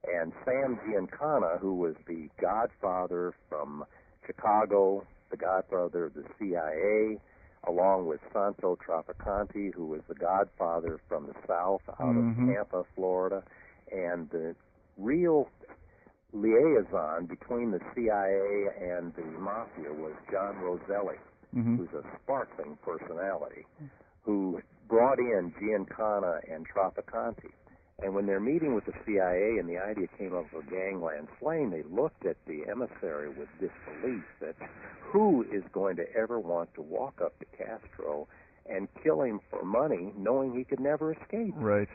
[0.08, 3.86] And Sam Giancana, who was the godfather from
[4.26, 7.20] Chicago, the godfather of the CIA,
[7.68, 12.32] along with Santo Traficante, who was the godfather from the South out Mhm.
[12.50, 13.44] of Tampa, Florida,
[13.92, 14.56] and the
[15.00, 15.50] real
[16.34, 21.16] liaison between the CIA and the mafia was John Roselli
[21.56, 21.78] Mm-hmm.
[21.78, 23.66] who's a sparkling personality,
[24.22, 27.50] who brought in Giancana and Traficante.
[28.04, 31.72] And when they're meeting with the CIA and the idea came up of gangland slaying,
[31.72, 34.56] they looked at the emissary with disbelief that
[35.02, 38.28] who is going to ever want to walk up to Castro
[38.68, 41.56] and kill him for money knowing he could never escape?
[41.56, 41.90] Right.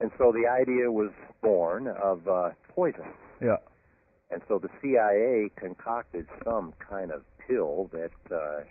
[0.00, 1.10] And so the idea was
[1.42, 3.06] born of uh, poison.
[3.42, 3.56] Yeah.
[4.30, 8.62] And so the CIA concocted some kind of pill that uh,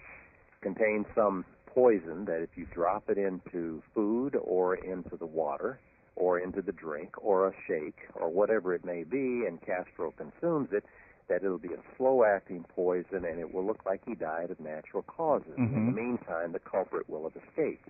[0.62, 5.80] contained some poison that if you drop it into food or into the water
[6.16, 10.70] or into the drink or a shake or whatever it may be, and Castro consumes
[10.72, 10.84] it,
[11.28, 14.60] that it'll be a slow acting poison and it will look like he died of
[14.60, 15.58] natural causes.
[15.58, 15.76] Mhm.
[15.76, 17.90] In the meantime, the culprit will have escaped.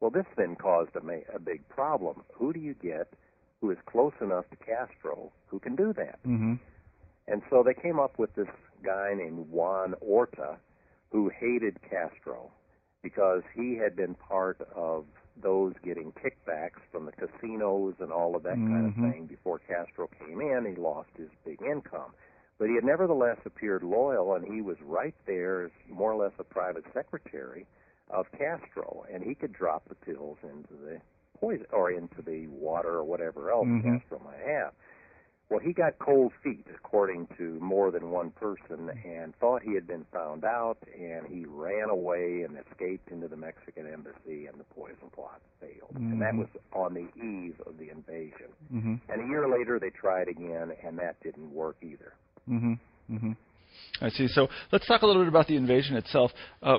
[0.00, 2.22] Well, this then caused a, ma- a big problem.
[2.34, 3.12] Who do you get
[3.60, 6.18] who is close enough to Castro who can do that?
[6.26, 6.54] Mm-hmm.
[7.28, 8.48] And so they came up with this
[8.82, 10.56] guy named Juan Orta
[11.12, 12.50] who hated Castro
[13.02, 15.04] because he had been part of
[15.42, 19.12] those getting kickbacks from the casinos and all of that kind of Mhm.
[19.12, 20.66] thing before Castro came in.
[20.66, 22.12] He lost his big income.
[22.58, 26.32] But he had nevertheless appeared loyal, and he was right there as more or less
[26.38, 27.66] a private secretary
[28.12, 31.00] of Castro, and he could drop the pills into the
[31.38, 33.82] poison or into the water or whatever else Mhm.
[33.82, 34.74] Castro might have.
[35.48, 39.84] Well, he got cold feet, according to more than one person, and thought he had
[39.84, 44.64] been found out, and he ran away and escaped into the Mexican embassy, and the
[44.64, 45.96] poison plot failed.
[45.96, 46.38] And that Mhm.
[46.38, 48.52] was on the eve of the invasion.
[48.72, 48.94] Mm-hmm.
[49.08, 52.14] And a year later, they tried again, and that didn't work either.
[52.48, 52.74] Mm-hmm.
[53.10, 53.32] Mm-hmm.
[54.00, 54.28] I see.
[54.28, 56.30] So let's talk a little bit about the invasion itself.
[56.62, 56.78] Uh,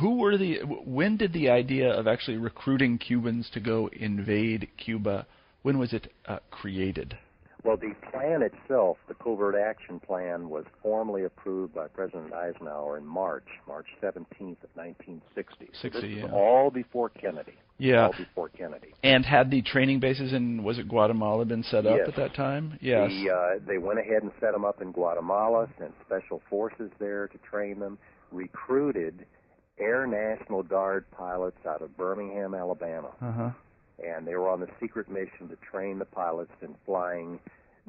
[0.00, 0.58] who were the?
[0.84, 5.26] When did the idea of actually recruiting Cubans to go invade Cuba?
[5.62, 7.16] When was it uh, created?
[7.64, 13.06] Well, the plan itself, the covert action plan, was formally approved by President Eisenhower in
[13.06, 15.66] March, March 17th of 1960.
[15.74, 16.32] So 60, this yeah.
[16.32, 17.52] all before Kennedy.
[17.78, 18.06] Yeah.
[18.06, 18.92] All before Kennedy.
[19.04, 22.08] And had the training bases in was it Guatemala been set up Yes.
[22.08, 22.78] at that time?
[22.80, 23.10] Yes.
[23.10, 27.28] The, uh, they went ahead and set them up in Guatemala, sent special forces there
[27.28, 27.96] to train them,
[28.32, 29.24] recruited
[29.78, 33.10] Air National Guard pilots out of Birmingham, Alabama.
[33.20, 33.50] Uh huh.
[33.98, 37.38] And they were on the secret mission to train the pilots in flying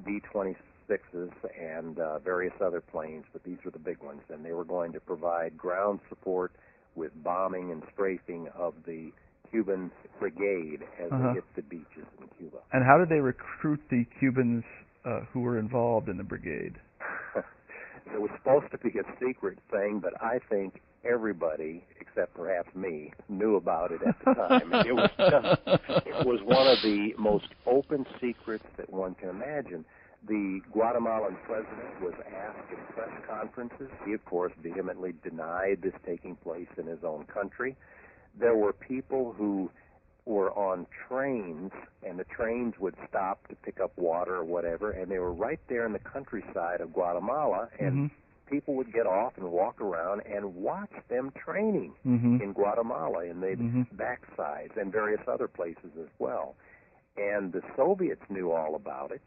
[0.06, 4.22] B-26s and uh, various other planes, but these were the big ones.
[4.30, 6.52] And they were going to provide ground support
[6.96, 9.12] with bombing and strafing of the
[9.52, 11.28] Cuban brigade as Uh-huh.
[11.30, 12.58] they hit the beaches in Cuba.
[12.72, 14.64] And how did they recruit the Cubans
[15.06, 16.76] uh, who were involved in the brigade?
[17.36, 23.12] it was supposed to be a secret thing, but I think everybody, except perhaps me,
[23.30, 24.74] knew about it at the time.
[24.86, 29.86] it was just, it was one of the most open secrets that one can imagine.
[30.28, 33.90] The Guatemalan president was asked in press conferences.
[34.06, 37.76] He, of course, vehemently denied this taking place in his own country.
[38.40, 39.70] There were people who
[40.26, 41.72] were on trains,
[42.08, 45.60] and the trains would stop to pick up water or whatever, and they were right
[45.68, 48.12] there in the countryside of Guatemala, and Mhm.
[48.54, 52.40] People would get off and walk around and watch them training Mhm.
[52.42, 53.88] in Guatemala and the Mhm.
[53.96, 56.56] backsides and various other places as well.
[57.18, 59.22] And the Soviets knew all about it,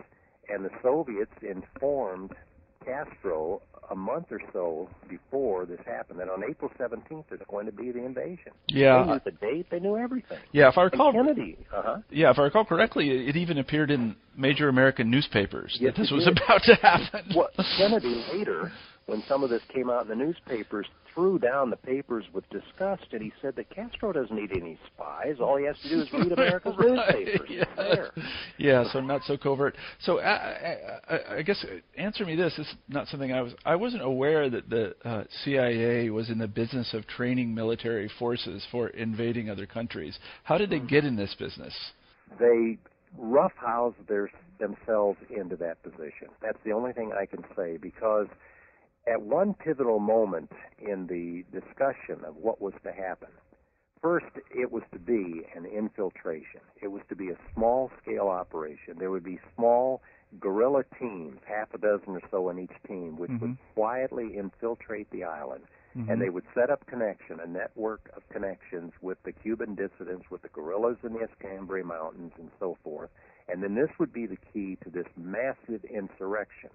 [0.49, 2.37] and the Soviets informed
[2.85, 7.73] Castro a month or so before this happened that on April 17th there's going to
[7.73, 8.53] be the invasion.
[8.69, 9.03] Yeah.
[9.05, 10.39] They knew the date, they knew everything.
[10.53, 11.99] Yeah, if I And recall, Kennedy, uh-huh.
[12.11, 16.01] yeah, if I recall correctly, it it even appeared in major American newspapers Yes, that
[16.03, 16.37] this was did.
[16.43, 17.27] about to happen.
[17.37, 18.73] Well, Kennedy later,
[19.07, 23.05] when some of this came out in the newspapers, threw down the papers with disgust,
[23.13, 25.37] and he said that Castro doesn't need any spies.
[25.41, 27.49] All he has to do is read America's Right, newspapers.
[27.49, 27.67] yes.
[27.77, 28.11] There.
[28.59, 29.77] Yeah, so not so covert.
[30.01, 30.77] So I,
[31.09, 32.55] I, I- guess uh, answer me this.
[32.57, 33.55] This is not something I was.
[33.65, 38.67] I wasn't aware that the uh, CIA was in the business of training military forces
[38.73, 40.19] for invading other countries.
[40.43, 41.75] How did they get in this business?
[42.41, 42.77] They
[43.17, 46.29] roughhouse their, themselves into that position.
[46.43, 48.27] That's the only thing I can say because
[49.07, 53.29] at one pivotal moment in the discussion of what was to happen,
[54.03, 56.61] first it was to be an infiltration.
[56.81, 58.97] It was to be a small scale operation.
[58.99, 60.03] There would be small
[60.41, 63.59] guerrilla teams, half a dozen or so in each team, which would Mhm.
[63.75, 65.65] quietly infiltrate the island
[65.95, 66.11] Mhm.
[66.11, 70.43] and they would set up connection, a network of connections with the Cuban dissidents, with
[70.43, 73.11] the guerrillas in the Escambray Mountains, and so forth.
[73.49, 76.71] And then this would be the key to this massive insurrection.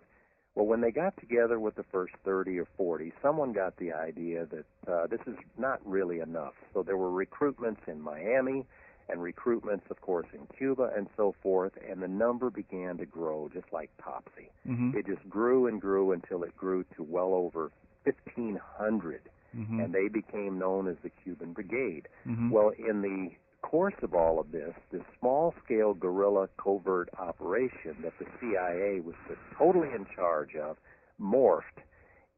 [0.55, 4.45] Well, when they got together with the first 30 or 40, someone got the idea
[4.47, 6.53] that uh, this is not really enough.
[6.73, 8.65] So there were recruitments in Miami
[9.07, 13.49] and recruitments, of course, in Cuba and so forth, and the number began to grow
[13.53, 14.51] just like Topsy.
[14.67, 14.93] Mhm.
[14.93, 17.71] It just grew and grew until it grew to well over
[18.03, 19.83] 1,500 Mhm.
[19.83, 22.07] and they became known as the Cuban Brigade.
[22.25, 22.49] Mhm.
[22.51, 23.31] Well, in the
[23.61, 29.15] course of all of this, this small scale guerrilla covert operation that the CIA was
[29.57, 30.77] totally in charge of
[31.21, 31.83] morphed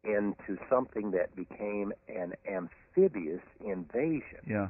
[0.04, 4.40] into something that became an amphibious invasion.
[4.48, 4.68] Yeah.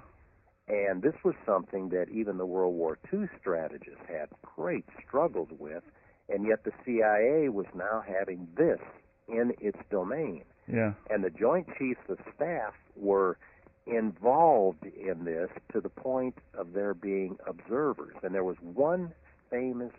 [0.67, 5.83] And this was something that even the World War II strategists had great struggles with,
[6.29, 8.79] and yet the CIA was now having this
[9.27, 10.43] in its domain.
[10.71, 10.93] Yeah.
[11.09, 13.37] And the Joint Chiefs of Staff were
[13.85, 18.15] involved in this to the point of there being observers.
[18.23, 19.13] And there was one
[19.49, 19.91] famous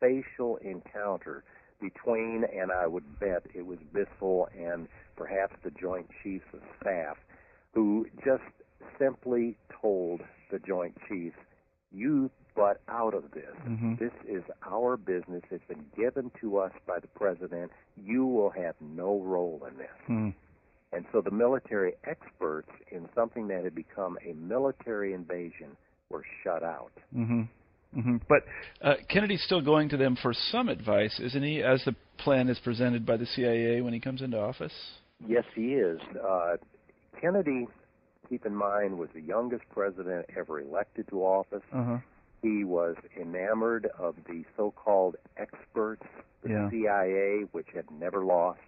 [0.00, 1.44] facial encounter
[1.80, 7.16] between, and I would bet it was Bissell and perhaps the Joint Chiefs of Staff,
[7.74, 8.42] who just
[8.98, 11.36] simply told the Joint Chiefs,
[11.92, 13.54] you butt out of this.
[13.66, 13.96] Mm-hmm.
[13.96, 15.42] This is our business.
[15.50, 17.70] It's been given to us by the president.
[17.96, 19.88] You will have no role in this.
[20.06, 20.30] Hmm.
[20.92, 25.76] And so the military experts in something that had become a military invasion
[26.10, 26.92] were shut out.
[27.14, 27.42] Mm-hmm.
[27.98, 28.16] Mm-hmm.
[28.28, 28.42] But
[28.82, 32.58] Uh, Kennedy's still going to them for some advice, isn't he, as the plan is
[32.60, 34.72] presented by the CIA when he comes into office?
[35.26, 35.98] Yes, he is.
[36.22, 36.56] Uh,
[37.20, 37.66] Kennedy,
[38.28, 41.62] keep in mind, was the youngest president ever elected to office.
[41.72, 41.98] uh-huh.
[42.42, 46.04] He was enamored of the so-called experts,
[46.44, 46.70] the Yeah.
[46.70, 48.60] CIA, which had never lost,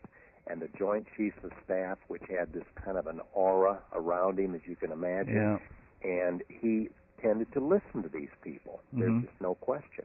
[0.49, 4.55] and the Joint Chiefs of Staff, which had this kind of an aura around him,
[4.55, 5.59] as you can imagine.
[6.03, 6.11] Yeah.
[6.11, 6.89] And he
[7.21, 8.81] tended to listen to these people.
[8.93, 10.05] There's just no question.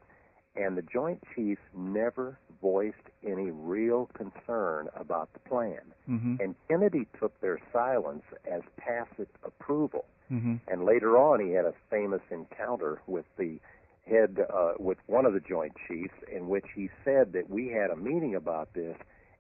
[0.56, 5.82] And the Joint Chiefs never voiced any real concern about the plan.
[6.10, 6.36] Mm-hmm.
[6.40, 10.06] And Kennedy took their silence as tacit approval.
[10.32, 10.56] Mm-hmm.
[10.68, 13.60] And later on, he had a famous encounter with the
[14.08, 17.90] head, uh, with one of the Joint Chiefs, in which he said that we had
[17.90, 18.96] a meeting about this,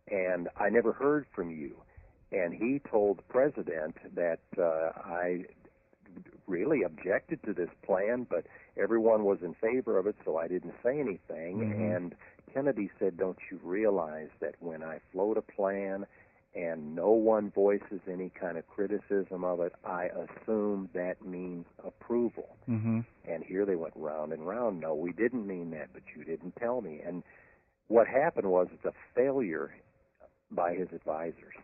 [0.09, 1.75] and I never heard from you.
[2.31, 5.45] And he told the president that uh, I
[6.47, 8.45] really objected to this plan, but
[8.77, 11.59] everyone was in favor of it, so I didn't say anything.
[11.59, 11.95] Mhm.
[11.95, 12.15] And
[12.53, 16.05] Kennedy said, "Don't you realize that when I float a plan?"
[16.55, 22.55] and no one voices any kind of criticism of it, I assume that means approval.
[22.69, 22.99] Mm-hmm.
[23.27, 24.79] And here they went round and round.
[24.79, 27.01] No, we didn't mean that, but you didn't tell me.
[27.03, 27.23] And
[27.87, 29.73] what happened was it's a failure
[30.55, 31.55] by his advisors.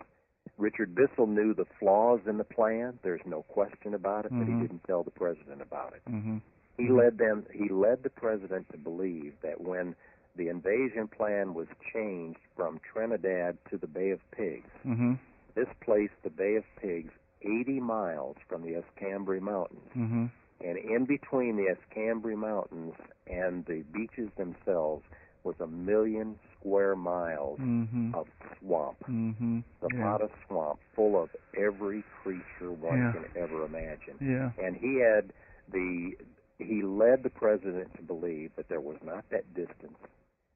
[0.57, 2.99] Richard Bissell knew the flaws in the plan.
[3.01, 4.55] There's no question about it, but Mhm.
[4.61, 6.01] he didn't tell the president about it.
[6.09, 6.37] Mm-hmm.
[6.77, 7.45] He led them.
[7.53, 9.95] He led the president to believe that when
[10.35, 15.13] the invasion plan was changed from Trinidad to the Bay of Pigs, Mm-hmm.
[15.55, 19.89] this placed the Bay of Pigs 80 miles from the Escambray Mountains.
[19.95, 20.25] Mm-hmm.
[20.61, 22.93] And in between the Escambray Mountains
[23.27, 25.05] and the beaches themselves
[25.45, 28.13] was a million square miles Mm-hmm.
[28.15, 28.27] of
[28.59, 28.97] swamp.
[29.09, 29.59] Mm-hmm.
[29.81, 30.03] The Yeah.
[30.03, 33.11] pot of swamp full of every creature one Yeah.
[33.13, 34.15] can ever imagine.
[34.21, 34.51] Yeah.
[34.63, 35.31] And he had
[35.71, 36.17] the
[36.59, 39.97] he led the president to believe that there was not that distance,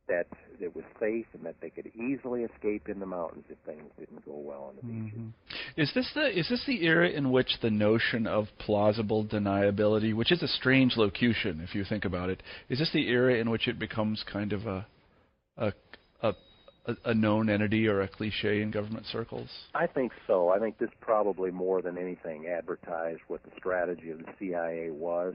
[0.09, 0.27] that
[0.59, 4.25] it was safe and that they could easily escape in the mountains if things didn't
[4.25, 5.17] go well on the beaches.
[5.17, 5.81] Mm-hmm.
[5.81, 10.31] Is this the is this the era in which the notion of plausible deniability, which
[10.33, 13.67] is a strange locution if you think about it, is this the era in which
[13.69, 14.85] it becomes kind of a
[15.57, 15.73] a
[16.21, 16.33] a,
[16.85, 19.49] a- a known entity or a cliche in government circles?
[19.73, 20.49] I think so.
[20.49, 25.33] I think this probably more than anything advertised what the strategy of the CIA was.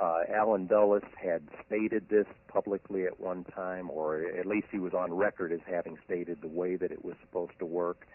[0.00, 4.94] Uh, Allen Dulles had stated this publicly at one time, or at least he was
[4.94, 8.06] on record as having stated the way that it was supposed to work.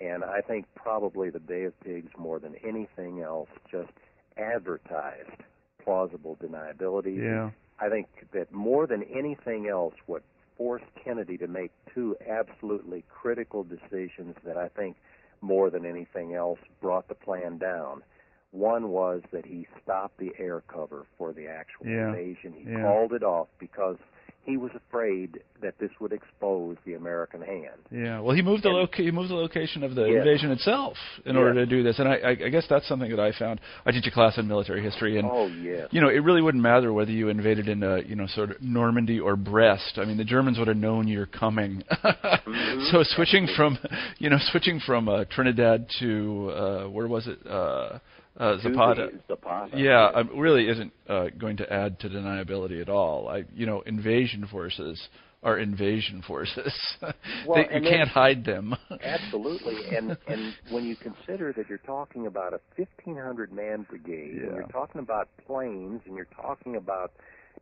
[0.00, 3.90] And I think probably the Bay of Pigs, more than anything else, just
[4.36, 5.42] advertised
[5.82, 7.16] plausible deniability.
[7.18, 7.50] Yeah.
[7.80, 10.22] I think that more than anything else, what
[10.56, 14.96] forced Kennedy to make two absolutely critical decisions that I think
[15.40, 18.02] more than anything else brought the plan down.
[18.52, 22.08] One was that he stopped the air cover for the actual Yeah.
[22.08, 22.52] invasion.
[22.52, 22.82] He Yeah.
[22.82, 23.98] called it off because
[24.44, 27.80] he was afraid that this would expose the American hand.
[27.90, 28.20] Yeah.
[28.20, 31.36] Well, he moved the And- loca- he moved the location of the invasion itself in
[31.36, 33.60] order to do this, and I, I, guess that's something that I found.
[33.86, 35.88] I teach a class in military history, and oh yes.
[35.90, 38.62] you know, it really wouldn't matter whether you invaded in, uh, you know, sort of
[38.62, 39.98] Normandy or Brest.
[39.98, 41.82] I mean, the Germans would have known you're coming.
[42.44, 42.90] Mhm.
[42.90, 43.78] So switching from,
[44.18, 47.38] you know, switching from uh, Trinidad to uh, where was it?
[47.46, 47.98] Uh,
[48.36, 49.10] uh, Zapata.
[49.28, 49.76] Zapata.
[49.76, 53.28] Yeah, um, really isn't uh, going to add to deniability at all.
[53.28, 55.08] I, you know, invasion forces
[55.42, 56.72] are invasion forces.
[57.46, 58.74] Well, they, you can't hide them.
[59.04, 64.54] Absolutely, and and when you consider that you're talking about a 1,500 man brigade, and
[64.54, 67.12] you're talking about planes, and you're talking about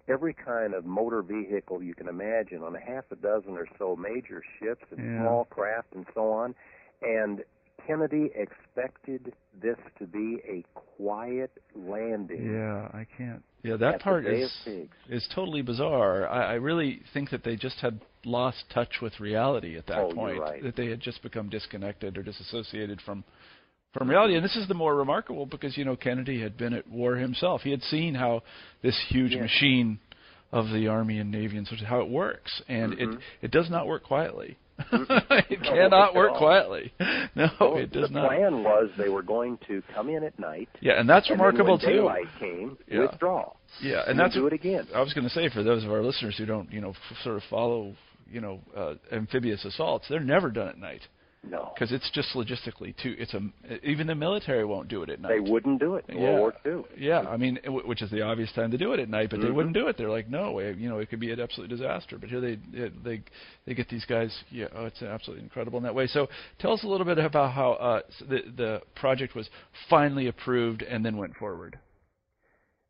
[0.08, 3.96] every kind of motor vehicle you can imagine on a half a dozen or so
[3.96, 5.22] major ships and Yeah.
[5.22, 6.54] small craft and so on,
[7.02, 7.42] and
[7.86, 12.52] Kennedy expected this to be a quiet landing.
[12.54, 12.88] Yeah.
[12.92, 13.42] I can't.
[13.62, 16.28] yeah, that part is of is totally bizarre.
[16.28, 20.06] I, I really think that they just had lost touch with reality at that Oh,
[20.08, 20.40] you're point.
[20.40, 20.62] right.
[20.62, 23.24] That they had just become disconnected or disassociated from
[23.92, 24.36] from reality.
[24.36, 27.62] And this is the more remarkable because you know Kennedy had been at war himself.
[27.62, 28.42] He had seen how
[28.82, 29.42] this huge Yes.
[29.42, 29.98] machine
[30.50, 33.14] of the Army and Navy and such how it works, and Mhm.
[33.14, 34.56] it it does not work quietly.
[35.51, 36.93] It cannot work quietly.
[37.34, 38.22] No, Well, it does the not.
[38.22, 40.68] The plan was they were going to come in at night.
[40.80, 42.01] Yeah, and that's and remarkable then when too.
[42.03, 43.01] daylight came, Yeah.
[43.01, 43.53] withdraw.
[43.80, 44.86] Yeah, and and that's do it again.
[44.95, 47.16] I was going to say for those of our listeners who don't, you know, f-
[47.24, 47.95] sort of follow,
[48.30, 51.01] you know, uh, amphibious assaults, they're never done at night
[51.45, 53.16] No, because it's just logistically too.
[53.18, 53.40] It's a
[53.82, 55.32] even the military won't do it at night.
[55.43, 56.38] they wouldn't do it in Yeah.
[56.38, 56.84] World War II.
[56.97, 59.40] Yeah, I mean, w- which is the obvious time to do it at night, but
[59.40, 59.55] they Mhm.
[59.55, 59.97] wouldn't do it.
[59.97, 62.16] They're like, no, you know, it could be an absolute disaster.
[62.16, 62.55] But here they
[63.03, 63.22] they
[63.64, 64.45] they get these guys.
[64.53, 66.07] Yeah, oh, it's absolutely incredible in that way.
[66.07, 66.28] So
[66.61, 69.51] tell us a little bit about how uh, the the project was
[69.90, 71.76] finally approved and then went forward.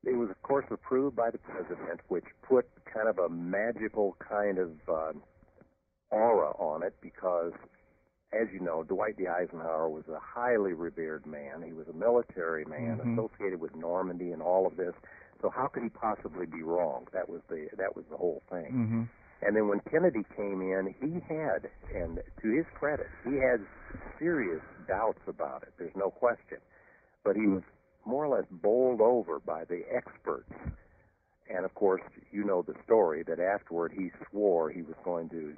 [0.04, 4.58] It was, of course, approved by the president, which put kind of a magical kind
[4.58, 5.12] of uh,
[6.10, 7.52] aura on it because,
[8.32, 9.26] as you know, Dwight D.
[9.28, 11.62] Eisenhower was a highly revered man.
[11.62, 13.12] He was a military man Mhm.
[13.12, 14.94] associated with Normandy and all of this.
[15.40, 17.08] So how could he possibly be wrong?
[17.12, 18.72] That was the that was the whole thing.
[18.72, 19.08] Mhm.
[19.46, 23.66] And then when Kennedy came in, he had, and to his credit, he had
[24.18, 25.72] serious doubts about it.
[25.76, 26.58] There's no question.
[27.24, 27.62] But he was
[28.04, 30.52] more or less bowled over by the experts.
[31.50, 35.54] And of course, you know the story that afterward he swore he was going to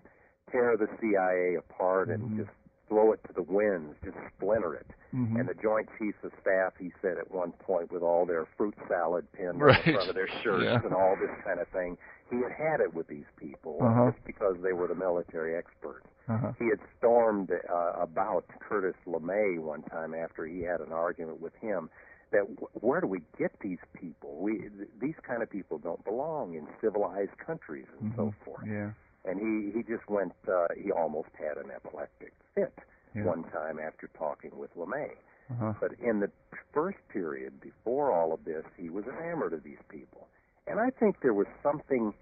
[0.51, 2.37] tear the CIA apart and Mhm.
[2.39, 2.51] just
[2.89, 4.87] throw it to the winds, just splinter it.
[5.15, 5.41] Mhm.
[5.41, 8.75] And the Joint Chiefs of Staff, he said at one point, with all their fruit
[8.89, 9.85] salad pinned on Right.
[9.85, 10.81] the front of their shirts Yeah.
[10.85, 11.97] and all this kind of thing,
[12.31, 14.11] he had had it with these people uh, Uh-huh.
[14.11, 16.07] just because they were the military experts.
[16.29, 16.53] Uh-huh.
[16.59, 21.55] He had stormed uh, about Curtis LeMay one time after he had an argument with
[21.57, 21.91] him
[22.33, 24.37] that w- where do we get these people?
[24.41, 28.35] We th- these kind of people don't belong in civilized countries and so Mhm.
[28.45, 28.67] forth.
[28.67, 28.91] Yeah.
[29.25, 30.33] And he he just went.
[30.47, 32.79] Uh, he almost had an epileptic fit
[33.15, 33.25] Yeah.
[33.25, 35.11] one time after talking with LeMay.
[35.51, 35.75] Uh-huh.
[35.81, 36.31] But in the
[36.73, 40.29] first period, before all of this, he was enamored of these people.
[40.67, 42.15] And I think there was something,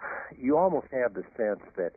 [0.38, 1.92] you almost have the sense that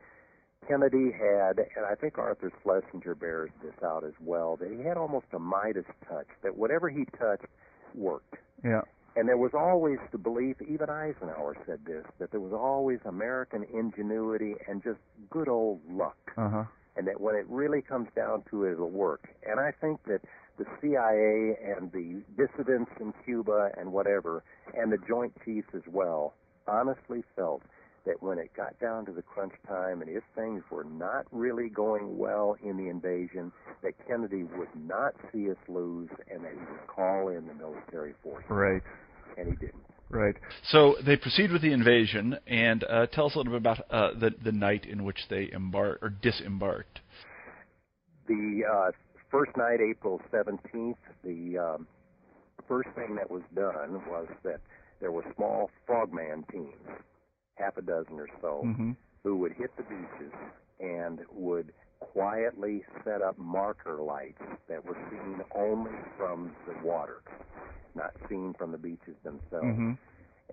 [0.68, 4.97] Kennedy had, and I think Arthur Schlesinger bears this out as well, that he had
[4.97, 7.45] almost a Midas touch, that whatever he touched
[7.93, 8.36] worked.
[8.64, 8.82] Yeah.
[9.16, 13.63] And there was always the belief, even Eisenhower said this, that there was always American
[13.74, 14.99] ingenuity and just
[15.30, 16.66] good old luck Uh-huh.
[16.97, 19.30] and that when it really comes down to it, it'll work.
[19.49, 20.22] And I think that
[20.57, 24.43] the CIA and the dissidents in Cuba and whatever,
[24.74, 26.34] and the Joint Chiefs as well,
[26.68, 27.61] honestly felt
[28.05, 31.70] that when it got down to the crunch time and if things were not really
[31.70, 33.51] going well in the invasion,
[33.82, 38.13] that Kennedy would not see us lose and that he would call in the military
[38.22, 38.49] forces.
[38.49, 38.84] Right.
[39.38, 39.84] And he didn't.
[40.10, 40.36] Right.
[40.70, 44.12] So they proceed with the invasion, and uh, tell us a little bit about uh,
[44.20, 47.02] the the night in which they embarked or disembarked.
[48.28, 48.92] The uh,
[49.30, 51.88] first night, April 17th, the um,
[52.68, 54.62] first thing that was done was that
[55.02, 56.74] there were small frogman teams,
[57.56, 58.96] half a dozen or so, Mhm.
[59.24, 60.34] who would hit the beaches
[60.80, 61.74] and would
[62.14, 67.22] quietly set up marker lights that were seen only from the water,
[67.95, 69.97] not seen from the beaches themselves Mhm.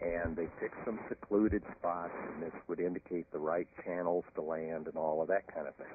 [0.00, 4.88] and they picked some secluded spots, and this would indicate the right channels to land
[4.88, 5.86] and all of that kind of thing.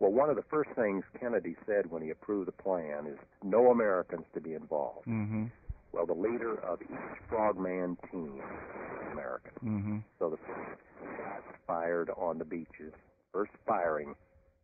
[0.00, 3.70] Well, one of the first things Kennedy said when he approved the plan is no
[3.70, 5.06] Americans to be involved.
[5.06, 5.50] Mhm.
[5.92, 9.52] Well, the leader of each frogman team was an American.
[9.62, 10.02] Mhm.
[10.18, 10.82] So the first
[11.16, 12.92] shots fired on the beaches,
[13.32, 14.14] first firing,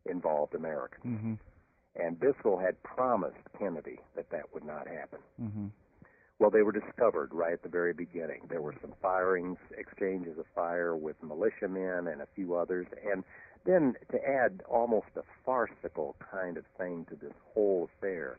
[0.05, 1.19] involved Americans.
[1.21, 1.39] Mhm.
[1.95, 5.19] And Bissell had promised Kennedy that that would not happen.
[5.39, 5.71] Mhm.
[6.39, 8.41] Well, they were discovered right at the very beginning.
[8.49, 12.87] There were some firings, exchanges of fire with militiamen and a few others.
[13.09, 13.23] And
[13.63, 18.37] then to add almost a farcical kind of thing to this whole affair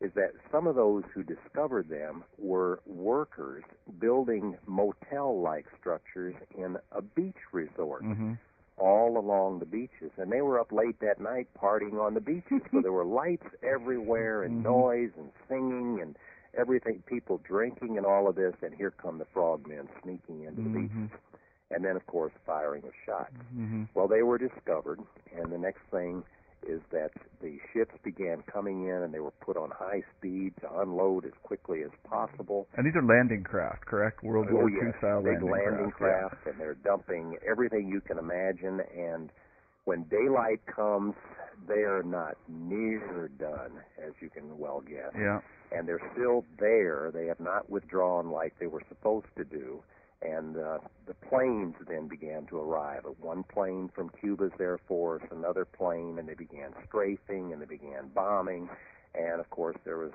[0.00, 3.64] is that some of those who discovered them were workers
[3.98, 8.38] building motel like structures in a beach resort Mhm.
[9.20, 10.10] Along the beaches.
[10.16, 12.60] And they were up late that night partying on the beaches.
[12.72, 14.64] so there were lights everywhere and Mhm.
[14.64, 16.16] noise and singing and
[16.54, 18.54] everything, people drinking and all of this.
[18.62, 20.82] And here come the frogmen sneaking into the Mhm.
[20.88, 21.10] beaches.
[21.70, 23.32] And then, of course, firing of shots.
[23.56, 23.88] Mhm.
[23.94, 25.00] Well, they were discovered.
[25.32, 26.24] And the next thing
[26.66, 27.10] is that
[27.42, 31.32] the ships began coming in and they were put on high speed to unload as
[31.42, 32.66] quickly as possible.
[32.76, 34.22] And these are landing craft, correct?
[34.22, 34.82] World Oh, War yes.
[34.86, 36.30] II style landing, landing craft.
[36.30, 38.80] craft, and they're dumping everything you can imagine.
[38.96, 39.30] And
[39.84, 41.14] when daylight comes,
[41.68, 45.12] they are not near done, as you can well guess.
[45.14, 45.40] Yeah.
[45.72, 45.78] yeah.
[45.78, 47.10] And they're still there.
[47.12, 49.82] They have not withdrawn like they were supposed to do.
[50.22, 53.04] And uh, the planes then began to arrive.
[53.20, 58.08] One plane from Cuba's Air Force, another plane, and they began strafing and they began
[58.14, 58.68] bombing.
[59.14, 60.12] And of course, there was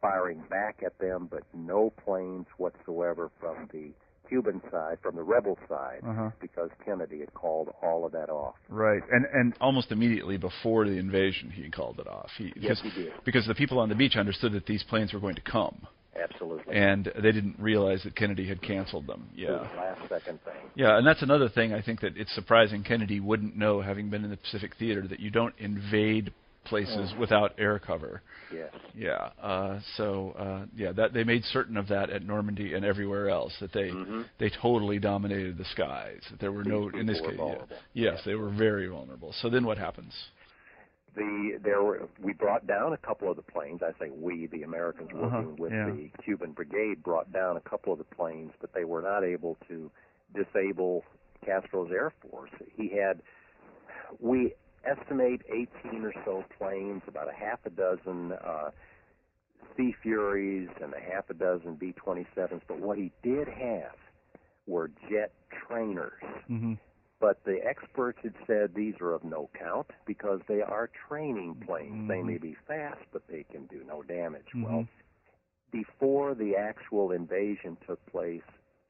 [0.00, 3.90] firing back at them, but no planes whatsoever from the
[4.28, 6.30] Cuban side, from the rebel side, Uh-huh.
[6.40, 8.54] because Kennedy had called all of that off.
[8.68, 9.02] Right.
[9.10, 12.30] And and Almost immediately before the invasion, he called it off.
[12.36, 13.12] He, Yes, he did.
[13.24, 15.86] because the people on the beach understood that these planes were going to come,
[16.22, 16.74] Absolutely.
[16.74, 19.28] and they didn't realize that Kennedy had canceled them.
[19.34, 19.66] Yeah.
[19.76, 20.54] last second thing.
[20.74, 24.24] Yeah, and that's another thing I think that it's surprising Kennedy wouldn't know, having been
[24.24, 26.32] in the Pacific Theater, that you don't invade
[26.64, 27.18] places Mm.
[27.18, 28.20] without air cover.
[28.52, 28.70] Yes.
[28.94, 29.30] Yeah.
[29.42, 33.56] Uh, so uh, yeah, that they made certain of that at Normandy and everywhere else.
[33.60, 34.26] That they Mhm.
[34.38, 36.20] they totally dominated the skies.
[36.30, 37.38] That there were no in this case.
[37.38, 37.54] Yeah.
[37.94, 39.32] Yes, they were very vulnerable.
[39.40, 40.12] So then what happens?
[41.18, 43.80] The there were we brought down a couple of the planes.
[43.82, 45.86] I say we, the Americans Uh-huh, working with yeah.
[45.86, 49.56] the Cuban brigade, brought down a couple of the planes, but they were not able
[49.68, 49.90] to
[50.34, 51.04] disable
[51.44, 52.50] Castro's air force.
[52.76, 53.20] He had
[54.20, 54.54] we
[54.84, 55.42] estimate
[55.84, 58.70] 18 or so planes, about a half a dozen uh,
[59.76, 62.62] Sea Furies and a half a dozen B-27s.
[62.66, 63.96] But what he did have
[64.66, 65.32] were jet
[65.66, 66.22] trainers.
[66.46, 66.74] hmm
[67.20, 72.08] But the experts had said these are of no count because they are training planes.
[72.08, 72.26] They Mhm.
[72.26, 74.46] may be fast, but they can do no damage.
[74.54, 74.62] Mhm.
[74.62, 74.88] Well,
[75.72, 78.44] before the actual invasion took place,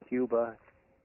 [0.07, 0.59] Cuba,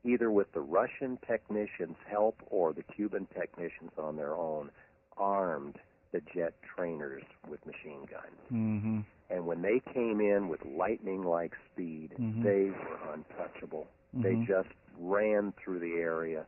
[0.03, 4.69] either with the Russian technicians' help or the Cuban technicians on their own,
[5.17, 5.80] armed
[6.11, 8.39] the jet trainers with machine guns.
[8.49, 8.99] hmm
[9.30, 12.43] And when they came in with lightning like speed, Mhm.
[12.43, 13.88] they were untouchable.
[14.13, 14.45] They Mhm.
[14.45, 14.69] just
[14.99, 16.45] ran through the area.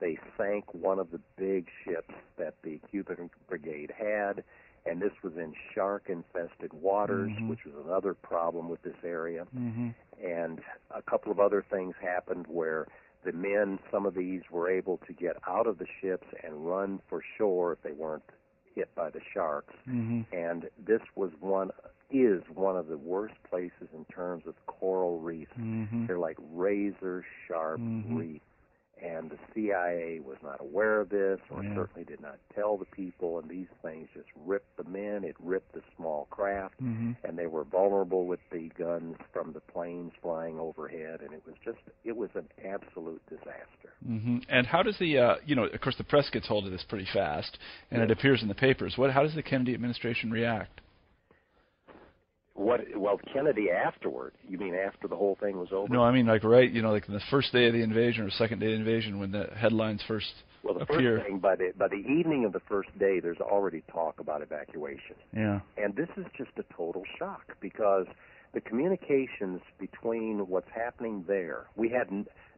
[0.00, 4.44] They sank one of the big ships that the Cuban brigade had,
[4.86, 7.48] and this was in shark infested waters, Mhm.
[7.48, 9.44] which was another problem with this area.
[9.46, 9.90] hmm
[10.22, 12.86] And a couple of other things happened where
[13.24, 17.00] the men, some of these were able to get out of the ships and run
[17.08, 18.22] for shore if they weren't
[18.74, 21.70] hit by the sharks hmm and this was one
[22.10, 25.52] is one of the worst places in terms of coral reefs.
[25.56, 28.16] hmm They're like razor sharp Mhm.
[28.16, 28.44] reefs,
[29.02, 31.74] and the CIA was not aware of this, or Yeah.
[31.74, 33.38] certainly did not tell the people.
[33.38, 35.24] And these things just ripped the men.
[35.24, 39.60] It ripped the small craft, hmm and they were vulnerable with the guns from the
[39.60, 41.20] planes flying overhead.
[41.20, 43.92] And it was just it was an absolute disaster.
[44.04, 46.72] hmm And how does the uh, you know of course the press gets hold of
[46.72, 47.58] this pretty fast,
[47.90, 48.96] and it appears in the papers.
[48.96, 50.80] What how does the Kennedy administration react?
[52.58, 52.80] What?
[52.96, 54.32] Well, Kennedy afterward.
[54.48, 55.92] You mean after the whole thing was over?
[55.92, 58.30] No, I mean like right, you know, like the first day of the invasion or
[58.30, 60.26] second day of the invasion when the headlines first
[60.64, 61.18] Well, the appear.
[61.18, 64.42] first thing by the by the evening of the first day, there's already talk about
[64.42, 65.60] evacuation, Yeah.
[65.76, 68.06] and this is just a total shock because
[68.54, 72.08] the communications between what's happening there, we had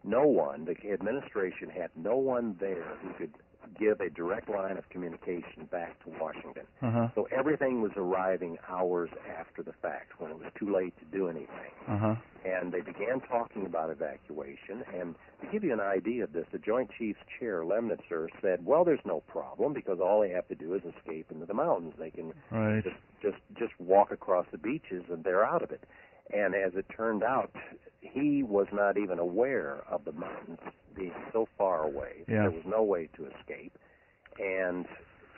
[0.03, 0.65] no one.
[0.65, 3.35] The administration had no one there who could
[3.79, 6.65] give a direct line of communication back to Washington.
[6.83, 7.09] Uh huh.
[7.15, 11.29] So everything was arriving hours after the fact when it was too late to do
[11.29, 12.15] anything Uh huh.
[12.45, 14.83] and they began talking about evacuation.
[14.99, 18.85] And to give you an idea of this, the Joint Chiefs Chair Lemnitzer said, "Well,
[18.85, 21.95] there's no problem because all they have to do is escape into the mountains.
[21.99, 22.83] They can Right.
[22.83, 25.85] just just just walk across the beaches and they're out of it."
[26.33, 27.51] And as it turned out,
[28.01, 30.61] he was not even aware of the mountains
[30.97, 32.25] being so far away.
[32.27, 32.43] that Yeah.
[32.43, 33.73] There was no way to escape.
[34.39, 34.87] And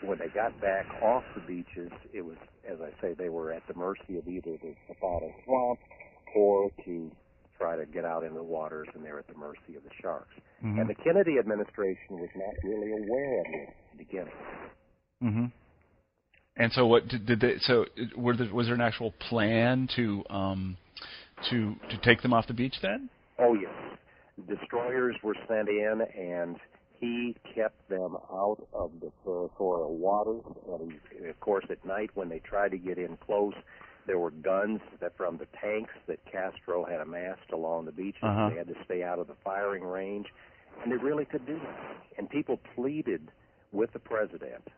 [0.03, 2.37] when they got back off the beaches, it was,
[2.69, 5.79] as I say, they were at the mercy of either the Zapata swamp
[6.35, 7.11] or to
[7.59, 10.35] try to get out in the waters, and they're at the mercy of the sharks.
[10.61, 14.35] hmm And the Kennedy administration was not really aware of this at the beginning.
[15.21, 15.45] hmm
[16.57, 17.55] And so what did, did they?
[17.61, 17.87] So
[18.17, 20.77] were there, was there an actual plan to um,
[21.51, 23.09] to to take them off the beach then?
[23.39, 23.73] Oh yes,
[24.49, 26.57] destroyers were sent in, and
[27.01, 30.43] he kept them out of the territorial waters.
[30.71, 33.55] And he, of course, at night when they tried to get in close,
[34.07, 38.23] there were guns that from the tanks that Castro had amassed along the beaches.
[38.23, 38.51] Uh-huh.
[38.51, 40.27] They had to stay out of the firing range,
[40.83, 41.97] and they really could do that.
[42.19, 43.31] And people pleaded
[43.71, 44.69] with the president,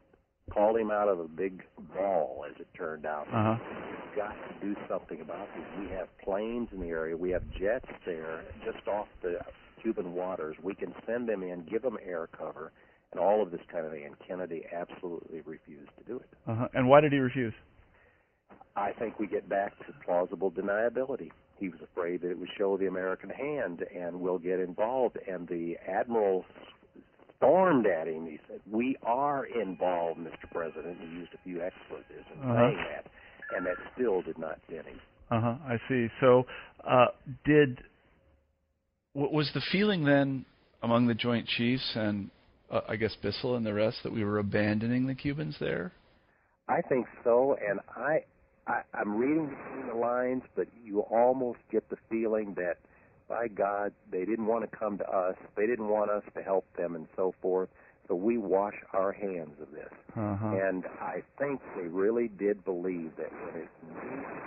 [0.52, 1.62] called him out of a big
[1.94, 3.26] ball, as it turned out.
[3.28, 3.56] Uh huh.
[3.90, 5.64] We've got to do something about this.
[5.80, 7.16] We have planes in the area.
[7.16, 9.38] We have jets there just off the
[9.82, 10.56] Cuban waters.
[10.62, 12.72] We can send them in, give them air cover,
[13.12, 14.04] and all of this kind of thing.
[14.04, 16.28] And Kennedy absolutely refused to do it.
[16.46, 16.68] Uh huh.
[16.74, 17.54] And why did he refuse?
[18.76, 21.30] I think we get back to plausible deniability.
[21.56, 25.16] He was afraid that it would show the American hand and we'll get involved.
[25.28, 26.44] And the admiral
[27.44, 28.26] stormed at him.
[28.26, 30.50] He said, "We are involved, Mr.
[30.50, 32.54] President." He used a few expletives in Uh-huh.
[32.54, 33.06] saying that,
[33.56, 35.00] and that still did not dent him.
[35.30, 35.54] Uh huh.
[35.66, 36.08] I see.
[36.20, 36.46] So,
[36.86, 37.06] uh,
[37.44, 37.82] did
[39.14, 40.44] What was the feeling then
[40.82, 42.30] among the Joint Chiefs and
[42.70, 45.92] uh, I guess Bissell and the rest that we were abandoning the Cubans there?
[46.68, 48.24] I think so, and I,
[48.66, 52.78] I I'm reading between the lines, but you almost get the feeling that
[53.28, 55.36] by God, they didn't want to come to us.
[55.56, 57.68] They didn't want us to help them and so forth.
[58.08, 59.92] So we wash our hands of this.
[60.14, 60.46] Uh-huh.
[60.46, 63.68] And I think they really did believe that when it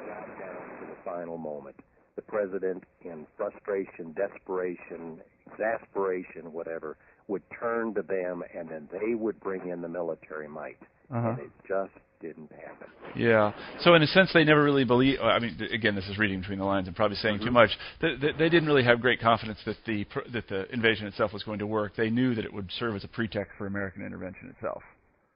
[0.07, 1.75] got down to the final moment,
[2.15, 5.21] the president, in frustration, desperation,
[5.51, 6.97] exasperation, whatever,
[7.27, 10.77] would turn to them and then they would bring in the military might.
[11.11, 11.29] Uh-huh.
[11.29, 12.87] And it just didn't happen.
[13.15, 13.51] Yeah.
[13.81, 15.19] So in a sense, they never really believe.
[15.21, 17.45] I mean, again, this is reading between the lines and probably saying Mm-hmm.
[17.45, 17.69] too much.
[18.01, 21.43] They, they, they didn't really have great confidence that the that the invasion itself was
[21.43, 21.95] going to work.
[21.95, 24.83] They knew that it would serve as a pretext for American intervention itself.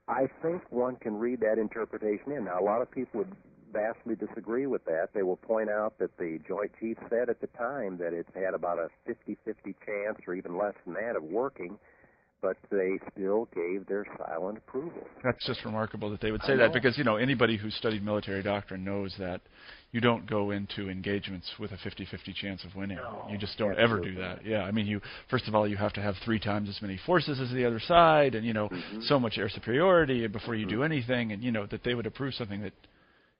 [0.07, 2.45] I think one can read that interpretation in.
[2.45, 3.35] Now, a lot of people would
[3.71, 5.09] vastly disagree with that.
[5.13, 8.53] They will point out that the Joint Chiefs said at the time that it had
[8.53, 11.77] about a 50-50 chance, or even less than that, of working,
[12.41, 15.01] but they still gave their silent approval.
[15.23, 18.41] That's just remarkable that they would say that because you know anybody who's studied military
[18.41, 19.41] doctrine knows that
[19.91, 22.97] you don't go into engagements with a 50-50 chance of winning.
[22.97, 24.45] No, you just don't ever do that.
[24.45, 26.99] Yeah, I mean, you first of all you have to have three times as many
[27.05, 29.03] forces as the other side, and you know Mhm.
[29.07, 30.69] so much air superiority before you Mhm.
[30.69, 32.73] do anything, and you know that they would approve something that,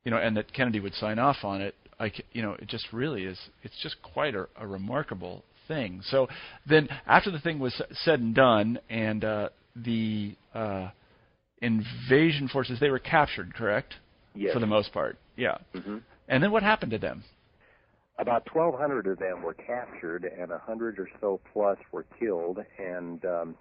[0.03, 1.73] you know, and that Kennedy would sign off on it.
[1.99, 3.39] I, you know, it just really is.
[3.63, 6.01] It's just quite a, a remarkable thing.
[6.05, 6.27] So
[6.67, 10.89] then, after the thing was said and done, and uh, the uh,
[11.61, 13.93] invasion forces they were captured, correct?
[14.35, 14.53] Yes.
[14.53, 15.57] For the most part, yeah.
[15.73, 15.97] hmm
[16.27, 17.23] And then what happened to them?
[18.17, 22.59] About 1,200 of them were captured, and 100 or so plus were killed.
[22.77, 23.55] And um,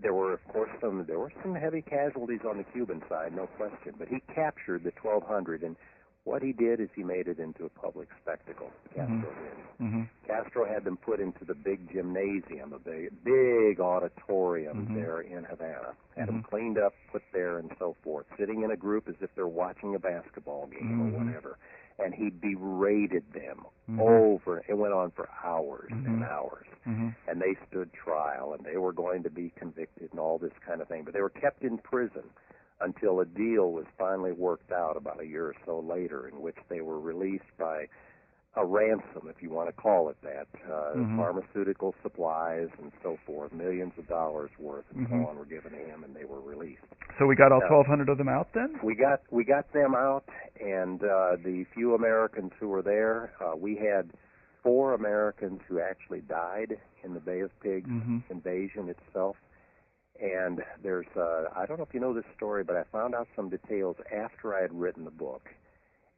[0.00, 3.46] there were, of course, some there were some heavy casualties on the Cuban side, no
[3.46, 3.94] question.
[3.98, 5.76] But he captured the 1,200, and
[6.24, 8.70] what he did is he made it into a public spectacle.
[8.94, 9.86] Castro did.
[9.86, 10.02] Mm-hmm.
[10.26, 14.94] Castro had them put into the big gymnasium, a big, big auditorium Mhm.
[14.94, 15.94] there in Havana.
[16.16, 16.48] Had them Mhm.
[16.48, 19.94] cleaned up, put there, and so forth, sitting in a group as if they're watching
[19.94, 21.58] a basketball game or whatever.
[21.98, 23.66] And he berated them
[24.00, 24.64] over.
[24.66, 26.66] It went on for hours and hours.
[26.86, 27.10] Mm-hmm.
[27.28, 30.80] And they stood trial, and they were going to be convicted and all this kind
[30.80, 31.02] of thing.
[31.04, 32.24] But they were kept in prison
[32.80, 36.56] until a deal was finally worked out about a year or so later, in which
[36.68, 37.86] they were released by
[38.56, 41.16] a ransom, if you want to call it that, uh, Mhm.
[41.16, 45.10] pharmaceutical supplies and so forth, millions of dollars worth and Mhm.
[45.10, 46.84] so on were given to him, and they were released.
[47.18, 47.68] So we got all Yeah.
[47.68, 48.78] 1,200 of them out then?
[48.82, 50.28] We got we got them out,
[50.60, 54.12] and uh, the few Americans who were there, uh, we had
[54.62, 58.22] four Americans who actually died in the Bay of Pigs Mhm.
[58.30, 59.36] invasion itself.
[60.24, 63.28] And there's uh, I don't know if you know this story, but I found out
[63.36, 65.50] some details after I had written the book,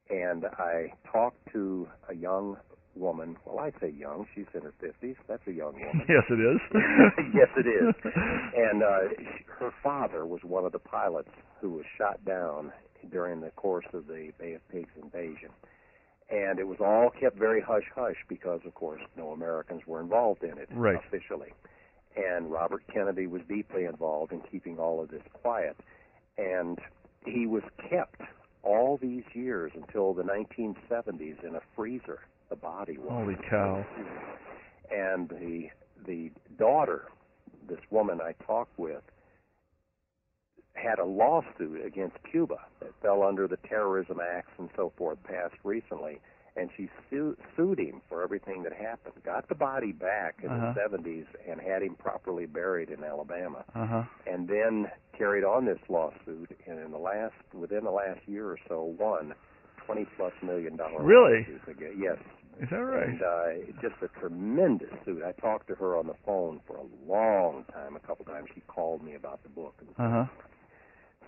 [0.09, 2.57] and I talked to a young
[2.95, 3.37] woman.
[3.45, 5.17] Well, I say young; she's in her fifties.
[5.27, 6.03] That's a young woman.
[6.09, 6.61] Yes, it is.
[7.35, 7.95] yes, it is.
[8.57, 11.31] And uh, sh- her father was one of the pilots
[11.61, 12.73] who was shot down
[13.11, 15.51] during the course of the Bay of Pigs invasion.
[16.31, 20.43] And it was all kept very hush hush because, of course, no Americans were involved
[20.45, 20.97] in it Right.
[21.07, 21.53] officially.
[22.17, 25.77] And Robert Kennedy was deeply involved in keeping all of this quiet.
[26.39, 26.79] And
[27.25, 28.21] he was kept
[28.63, 32.21] all these years until the 1970s in a freezer.
[32.49, 33.11] The body was.
[33.11, 33.85] Holy cow.
[34.91, 35.69] And the
[36.07, 37.07] the daughter,
[37.69, 39.03] this woman I talked with,
[40.75, 45.57] had a lawsuit against Cuba that fell under the terrorism acts and so forth passed
[45.65, 46.21] recently,
[46.57, 49.15] and she su- sued him for everything that happened.
[49.25, 50.73] Got the body back in Uh-huh.
[50.75, 54.05] the 70s and had him properly buried in Alabama, Uh-huh.
[54.27, 58.59] and then carried on this lawsuit, and in the last within the last year or
[58.69, 59.35] so, won
[59.85, 61.47] twenty plus million dollar Really?
[61.97, 62.19] Yes,
[62.61, 63.09] Is that right?
[63.09, 65.23] and uh, just a tremendous suit.
[65.23, 67.95] I talked to her on the phone for a long time.
[67.97, 69.75] A couple times she called me about the book.
[69.81, 70.25] And Uh-huh.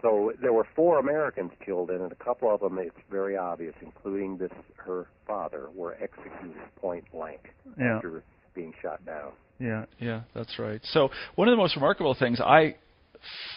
[0.02, 2.12] So there were four Americans killed in it.
[2.12, 7.52] A couple of them, it's very obvious, including this her father, were executed point blank
[7.78, 7.96] Yeah.
[7.96, 8.22] after
[8.54, 9.32] being shot down.
[9.58, 9.86] Yeah.
[9.98, 10.80] Yeah, that's right.
[10.84, 12.76] So one of the most remarkable things I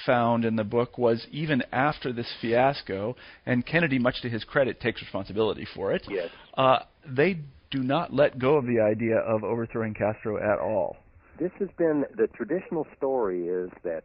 [0.06, 3.16] found in the book was even after this fiasco,
[3.46, 6.04] and Kennedy, much to his credit, takes responsibility for it.
[6.10, 6.30] Yes.
[6.58, 7.40] Uh, they
[7.70, 10.98] do not let go of the idea of overthrowing Castro at all.
[11.40, 14.04] This has been the traditional story is that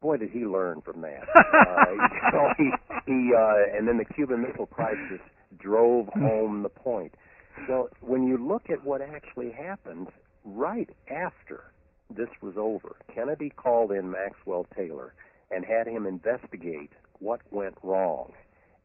[0.00, 1.24] boy did he learn from that.
[1.34, 2.70] uh, know, he
[3.06, 5.20] he uh, and then the Cuban Missile Crisis
[5.58, 7.14] drove home the point.
[7.68, 10.08] Well, when you look at what actually happened
[10.44, 11.64] right after
[12.14, 15.14] this was over, Kennedy called in Maxwell Taylor
[15.50, 18.32] and had him investigate what went wrong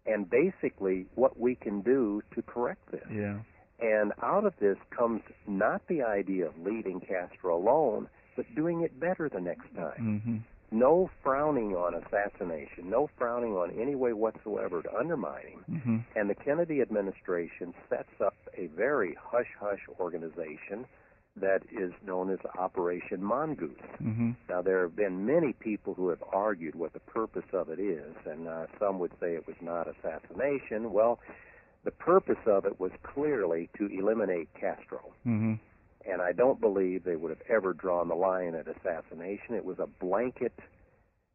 [0.06, 3.06] and basically what we can do to correct this.
[3.12, 3.40] Yeah.
[3.80, 9.00] And out of this comes not the idea of leaving Castro alone, but doing it
[9.00, 10.46] better the next time.
[10.74, 15.82] No frowning on assassination, no frowning on any way whatsoever to undermine him.
[15.82, 20.86] hmm And the Kennedy administration sets up a very hush hush organization
[21.36, 23.78] that is known as Operation Mongoose.
[24.00, 27.80] hmm Now, there have been many people who have argued what the purpose of it
[27.80, 30.92] is, and uh, some would say it was not assassination.
[30.92, 31.20] Well,
[31.84, 35.02] the purpose of it was clearly to eliminate Castro.
[35.24, 35.54] hmm
[36.10, 39.56] And I don't believe they would have ever drawn the line at assassination.
[39.56, 40.54] It was a blanket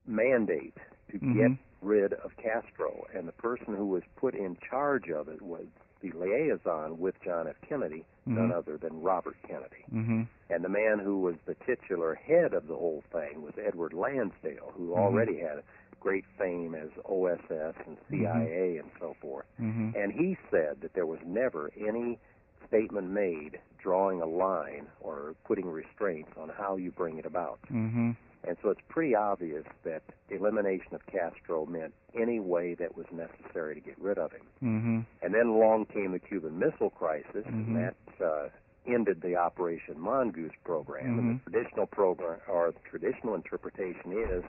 [0.07, 0.77] mandate
[1.11, 1.35] to Mhm.
[1.35, 5.67] get rid of Castro, and the person who was put in charge of it was
[6.01, 7.61] the liaison with John F.
[7.63, 8.53] Kennedy, none Mhm.
[8.53, 9.85] other than Robert Kennedy.
[9.91, 13.93] hmm And the man who was the titular head of the whole thing was Edward
[13.93, 14.99] Lansdale, who Mhm.
[14.99, 15.63] already had
[16.01, 19.47] great fame as OSS and CIA and so forth.
[19.59, 22.19] hmm And he said that there was never any
[22.67, 27.59] statement made drawing a line or putting restraints on how you bring it about.
[27.69, 28.11] hmm
[28.47, 33.75] And so it's pretty obvious that elimination of Castro meant any way that was necessary
[33.75, 34.47] to get rid of him.
[34.61, 37.67] hmm And then along came the Cuban Missile Crisis, Mhm.
[37.67, 38.49] and that uh,
[38.87, 41.19] ended the Operation Mongoose program.
[41.19, 44.45] And the traditional program, or the traditional interpretation is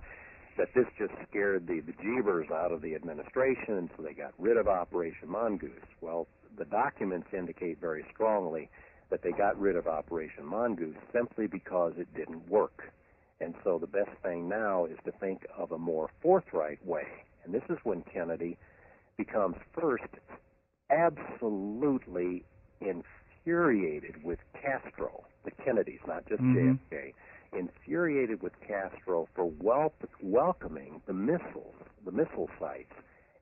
[0.58, 4.58] that this just scared the bejeebers out of the administration, and so they got rid
[4.58, 5.72] of Operation Mongoose.
[6.02, 6.28] Well,
[6.58, 8.70] the documents indicate very strongly
[9.10, 12.92] that they got rid of Operation Mongoose simply because it didn't work.
[13.42, 17.08] And so the best thing now is to think of a more forthright way.
[17.44, 18.58] And this is when Kennedy
[19.18, 20.04] becomes first
[20.90, 22.44] absolutely
[22.82, 26.54] infuriated with Castro, the Kennedys, not just Mhm.
[26.54, 27.14] JFK,
[27.54, 32.94] infuriated with Castro for wel- welcoming the missiles, the missile sites,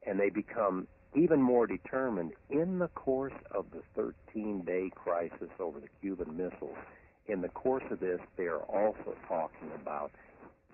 [0.03, 5.87] and they become even more determined in the course of the 13-day crisis over the
[6.01, 6.77] Cuban missiles.
[7.27, 10.11] In the course of this, they are also talking about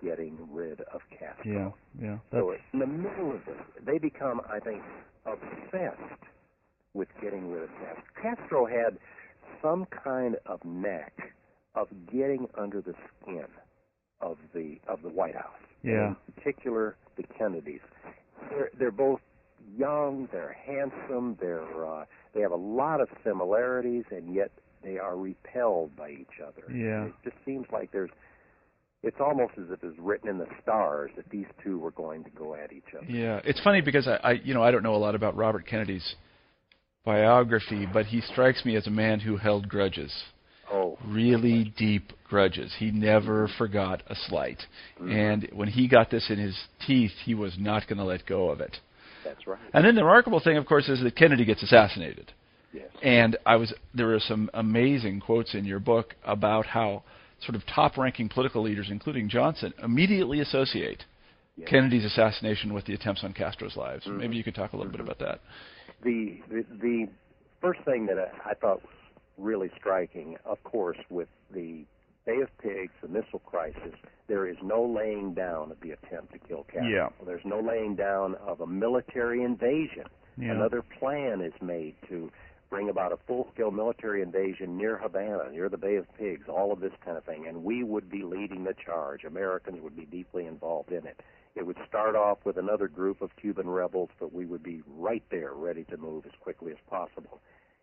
[0.02, 1.74] getting rid of Castro.
[1.98, 2.04] Yeah.
[2.04, 2.18] Yeah.
[2.30, 4.82] So in the middle of this, they become, I think,
[5.26, 6.22] obsessed
[6.92, 8.04] with getting rid of Castro.
[8.22, 8.98] Castro had
[9.62, 11.34] some kind of knack
[11.74, 13.46] of getting under the skin
[14.20, 15.50] of the of the White House.
[15.82, 16.08] Yeah.
[16.08, 17.80] In particular, the Kennedys.
[18.50, 19.20] They're they're both
[19.76, 20.28] young.
[20.32, 21.36] They're handsome.
[21.40, 22.04] They're uh,
[22.34, 24.50] they have a lot of similarities, and yet
[24.82, 26.70] they are repelled by each other.
[26.72, 27.06] Yeah.
[27.06, 28.10] It just seems like there's
[29.02, 32.30] it's almost as if it's written in the stars that these two were going to
[32.30, 33.06] go at each other.
[33.06, 35.66] Yeah, it's funny because I, I, you know, I don't know a lot about Robert
[35.66, 36.14] Kennedy's
[37.04, 40.12] biography, but he strikes me as a man who held grudges,
[40.72, 42.74] Oh, really deep grudges.
[42.78, 44.62] He never forgot a slight,
[44.98, 45.12] Mhm.
[45.12, 48.48] and when he got this in his teeth, he was not going to let go
[48.48, 48.80] of it.
[49.24, 49.58] That's right.
[49.72, 52.32] And then the remarkable thing, of course, is that Kennedy gets assassinated.
[52.72, 52.88] Yes.
[53.02, 57.02] And I was there were some amazing quotes in your book about how
[57.40, 61.04] sort of top-ranking political leaders, including Johnson, immediately associate
[61.56, 61.68] Yes.
[61.68, 64.04] Kennedy's assassination with the attempts on Castro's lives.
[64.06, 64.16] Mhm.
[64.18, 65.04] Maybe you could talk a little bit Mhm.
[65.04, 65.40] about that.
[66.02, 67.08] the, the the
[67.60, 68.92] first thing that I, I thought was
[69.38, 71.84] really striking, of course, with the
[72.26, 73.94] Bay of Pigs, the missile crisis,
[74.28, 76.88] there is no laying down of the attempt to kill Castro.
[76.88, 77.08] Yeah.
[77.26, 80.04] There's no laying down of a military invasion.
[80.38, 80.52] yeah.
[80.52, 82.30] Another plan is made to
[82.70, 86.80] bring about a full-scale military invasion near Havana, near the Bay of Pigs, all of
[86.80, 87.46] this kind of thing.
[87.46, 89.24] And we would be leading the charge.
[89.24, 91.20] Americans would be deeply involved in it.
[91.54, 95.22] It would start off with another group of Cuban rebels, but we would be right
[95.30, 97.40] there, ready to move as quickly as possible.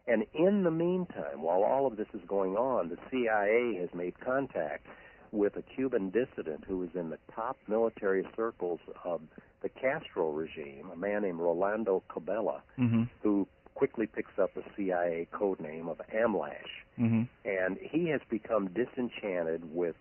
[0.08, 4.20] And in the meantime, while all of this is going on, the CIA has made
[4.20, 4.86] contact
[5.32, 9.22] with a Cuban dissident who is in the top military circles of
[9.62, 15.28] the Castro regime, a man named Rolando Cubela, hmm who quickly picks up the CIA
[15.32, 16.74] code name of Amlash.
[16.98, 19.96] hmm And he has become disenchanted with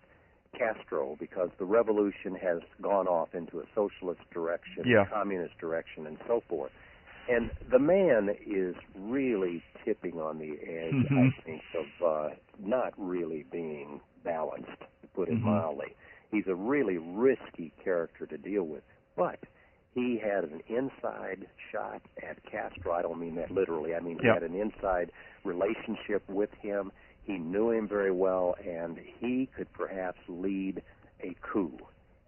[0.57, 5.05] Castro because the revolution has gone off into a socialist direction, Yeah.
[5.05, 6.71] communist direction, and so forth.
[7.29, 11.27] And the man is really tipping on the edge, Mhm.
[11.37, 15.41] I think, of uh, not really being balanced, to put it Mhm.
[15.43, 15.95] mildly.
[16.31, 18.83] He's a really risky character to deal with.
[19.15, 19.39] But
[19.93, 22.93] he had an inside shot at Castro.
[22.93, 23.93] I don't mean that literally.
[23.95, 24.35] I mean he Yeah.
[24.35, 25.11] had an inside
[25.43, 26.91] relationship with him.
[27.23, 30.81] He knew him very well, and he could perhaps lead
[31.21, 31.77] a coup.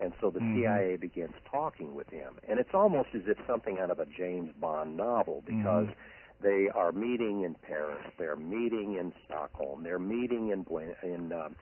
[0.04, 0.56] And so the Mhm.
[0.56, 2.38] CIA begins talking with him.
[2.48, 5.96] And it's almost as if something out of a James Bond novel because Mhm.
[6.42, 10.66] they are meeting in Paris, they're meeting in Stockholm, they're meeting in
[11.04, 11.56] in um,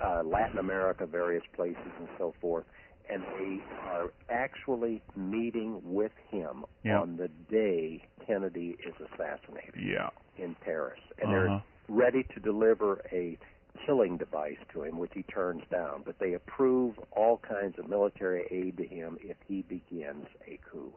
[0.00, 2.64] uh, Latin America, various places, and so forth.
[3.08, 7.00] And they are actually meeting with him Yeah.
[7.00, 10.10] on the day Kennedy is assassinated Yeah.
[10.36, 11.00] in Paris.
[11.18, 11.40] And Uh-huh.
[11.40, 13.38] they're ready to deliver a
[13.86, 16.02] killing device to him, which he turns down.
[16.04, 20.92] But they approve all kinds of military aid to him if he begins a coup.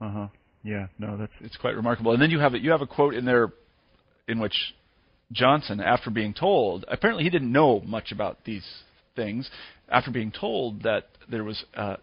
[0.00, 0.28] Uh huh.
[0.62, 0.86] Yeah.
[0.98, 2.12] No, that's it's quite remarkable.
[2.12, 3.52] And then you have you have a quote in there
[4.28, 4.74] in which
[5.32, 8.66] Johnson, after being told, apparently he didn't know much about these
[9.16, 9.48] things,
[9.88, 11.64] after being told that there was.
[11.74, 11.96] Uh,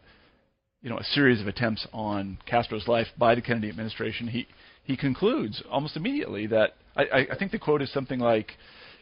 [0.83, 4.47] you know, a series of attempts on Castro's life by the Kennedy administration, he
[4.83, 8.53] he concludes almost immediately that I, I think the quote is something like,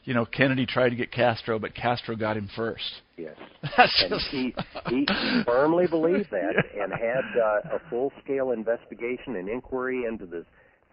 [0.06, 2.84] you know, Kennedy tried to get Castro, but Castro got him first.
[3.18, 3.36] Yes.
[3.78, 4.54] That's and just he,
[4.90, 5.06] he
[5.46, 10.46] firmly believed that and had uh, a full-scale investigation and inquiry into the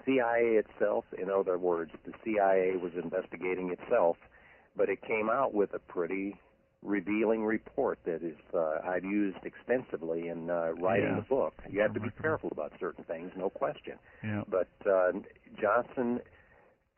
[0.05, 1.05] CIA itself.
[1.21, 4.17] In other words, the CIA was investigating itself,
[4.77, 6.35] but it came out with a pretty
[6.83, 11.17] revealing report that is uh, I've used extensively in uh, writing Yeah.
[11.17, 11.55] the book.
[11.71, 13.95] You have to be careful about certain things, no question.
[14.25, 14.43] yeah.
[14.49, 15.13] But uh,
[15.61, 16.21] Johnson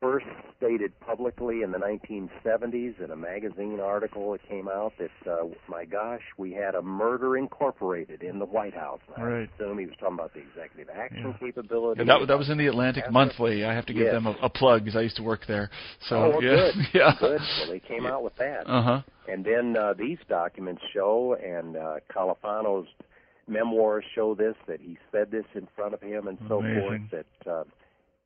[0.01, 0.27] first
[0.57, 5.85] stated publicly in the 1970s in a magazine article that came out that, uh, my
[5.85, 9.01] gosh, we had a murder incorporated in the White House.
[9.17, 9.49] And Right.
[9.51, 11.47] I assume he was talking about the executive action Yeah.
[11.47, 12.01] capability.
[12.01, 13.65] And that that was in the Atlantic That's Monthly.
[13.65, 14.13] I have to give Yes.
[14.13, 15.71] them a, a plug because I used to work there.
[16.09, 16.75] So oh, yeah, good.
[16.93, 17.17] yeah.
[17.19, 17.41] Good.
[17.41, 18.65] Well, they came out with that.
[18.67, 19.03] Uh huh.
[19.27, 22.89] And then uh, these documents show, and uh, Califano's
[23.47, 27.09] memoirs show this, that he said this in front of him and so Amazing.
[27.11, 27.65] forth, that uh,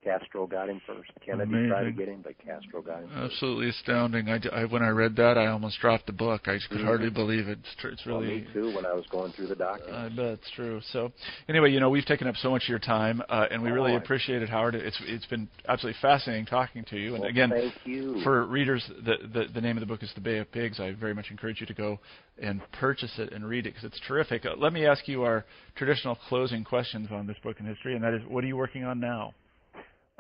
[0.05, 1.11] Castro got him first.
[1.27, 3.33] Kennedy tried to get him, but Castro got him first.
[3.35, 4.29] Absolutely astounding.
[4.31, 6.43] I, I when I read that, I almost dropped the book.
[6.47, 6.85] I just could Mhm.
[6.85, 7.59] hardly believe it.
[7.59, 8.43] It's, it's Well, really.
[8.43, 9.93] me too, when I was going through the documents.
[9.93, 10.81] I bet it's true.
[10.93, 11.13] So,
[11.49, 13.91] anyway, you know, we've taken up so much of your time, uh, and we really
[13.93, 14.77] Oh, I- appreciate it, Howard.
[14.77, 17.15] It's it's been absolutely fascinating talking to you.
[17.15, 18.21] And Well, again, thank you.
[18.23, 20.79] for readers, the, the the name of the book is The Bay of Pigs.
[20.79, 21.99] I very much encourage you to go
[22.41, 24.47] and purchase it and read it because it's terrific.
[24.47, 25.45] Uh, let me ask you our
[25.75, 28.85] traditional closing questions on this book in history, and that is, what are you working
[28.85, 29.35] on now?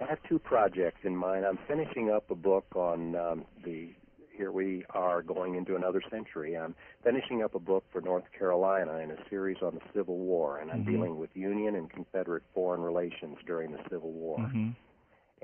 [0.00, 1.44] I have two projects in mind.
[1.44, 3.90] I'm finishing up a book on um, the.
[4.36, 6.56] Here we are going into another century.
[6.56, 10.58] I'm finishing up a book for North Carolina in a series on the Civil War,
[10.58, 10.92] and I'm Mhm.
[10.92, 14.38] dealing with Union and Confederate foreign relations during the Civil War.
[14.38, 14.68] Mm-hmm.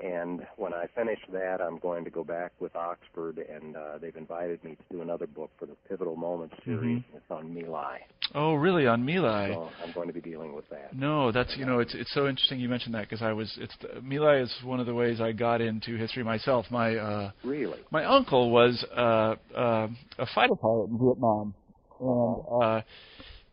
[0.02, 4.16] And when I finish that, I'm going to go back with Oxford, and uh, they've
[4.16, 6.98] invited me to do another book for the Pivotal Moments series.
[6.98, 7.04] Mhm.
[7.14, 8.00] It's on My Lai.
[8.34, 8.86] Oh, really?
[8.86, 9.48] On My Lai?
[9.54, 10.94] So I'm going to be dealing with that.
[10.96, 13.74] No, that's you know it's it's so interesting you mentioned that because I was it's
[14.02, 16.66] My Lai is one of the ways I got into history myself.
[16.70, 17.78] My uh, Really?
[17.90, 19.88] my uncle was uh, uh,
[20.18, 21.54] a fighter pilot in Vietnam,
[22.00, 22.80] and uh,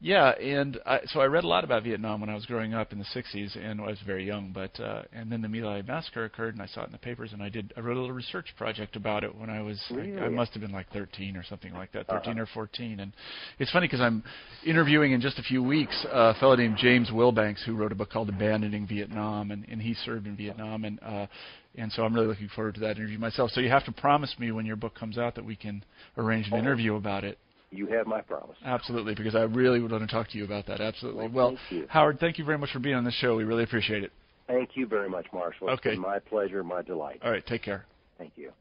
[0.03, 2.91] yeah, and I, so I read a lot about Vietnam when I was growing up
[2.91, 4.51] in the '60s, and I was very young.
[4.51, 6.97] But uh, and then the My Lai massacre occurred, and I saw it in the
[6.97, 9.79] papers, and I did I wrote a little research project about it when I was
[9.91, 12.17] I, I must have been like 13 or something like that, Uh-huh.
[12.19, 12.99] 13 or 14.
[12.99, 13.13] And
[13.59, 14.23] it's funny because I'm
[14.65, 17.95] interviewing in just a few weeks uh, a fellow named James Willbanks who wrote a
[17.95, 21.27] book called Abandoning Vietnam, and, and he served in Vietnam, and uh,
[21.75, 23.51] and so I'm really looking forward to that interview myself.
[23.51, 25.83] So you have to promise me when your book comes out that we can
[26.17, 26.57] arrange an Oh.
[26.57, 27.37] interview about it.
[27.71, 28.57] You have my promise.
[28.65, 30.81] Absolutely, because I really would want to talk to you about that.
[30.81, 31.29] Absolutely.
[31.29, 31.85] Well, thank you.
[31.89, 33.37] Howard, thank you very much for being on the show.
[33.37, 34.11] We really appreciate it.
[34.47, 35.69] Thank you very much, Marshall.
[35.69, 35.91] It's Okay.
[35.91, 37.21] been my pleasure, my delight.
[37.23, 37.85] All right, take care.
[38.17, 38.51] Thank you.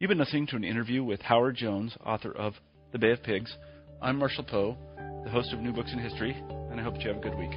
[0.00, 2.54] You've been listening to an interview with Howard Jones, author of
[2.90, 3.54] The Bay of Pigs.
[4.02, 4.76] I'm Marshall Poe,
[5.24, 6.32] the host of New Books in History,
[6.70, 7.52] and I hope that you have a good week.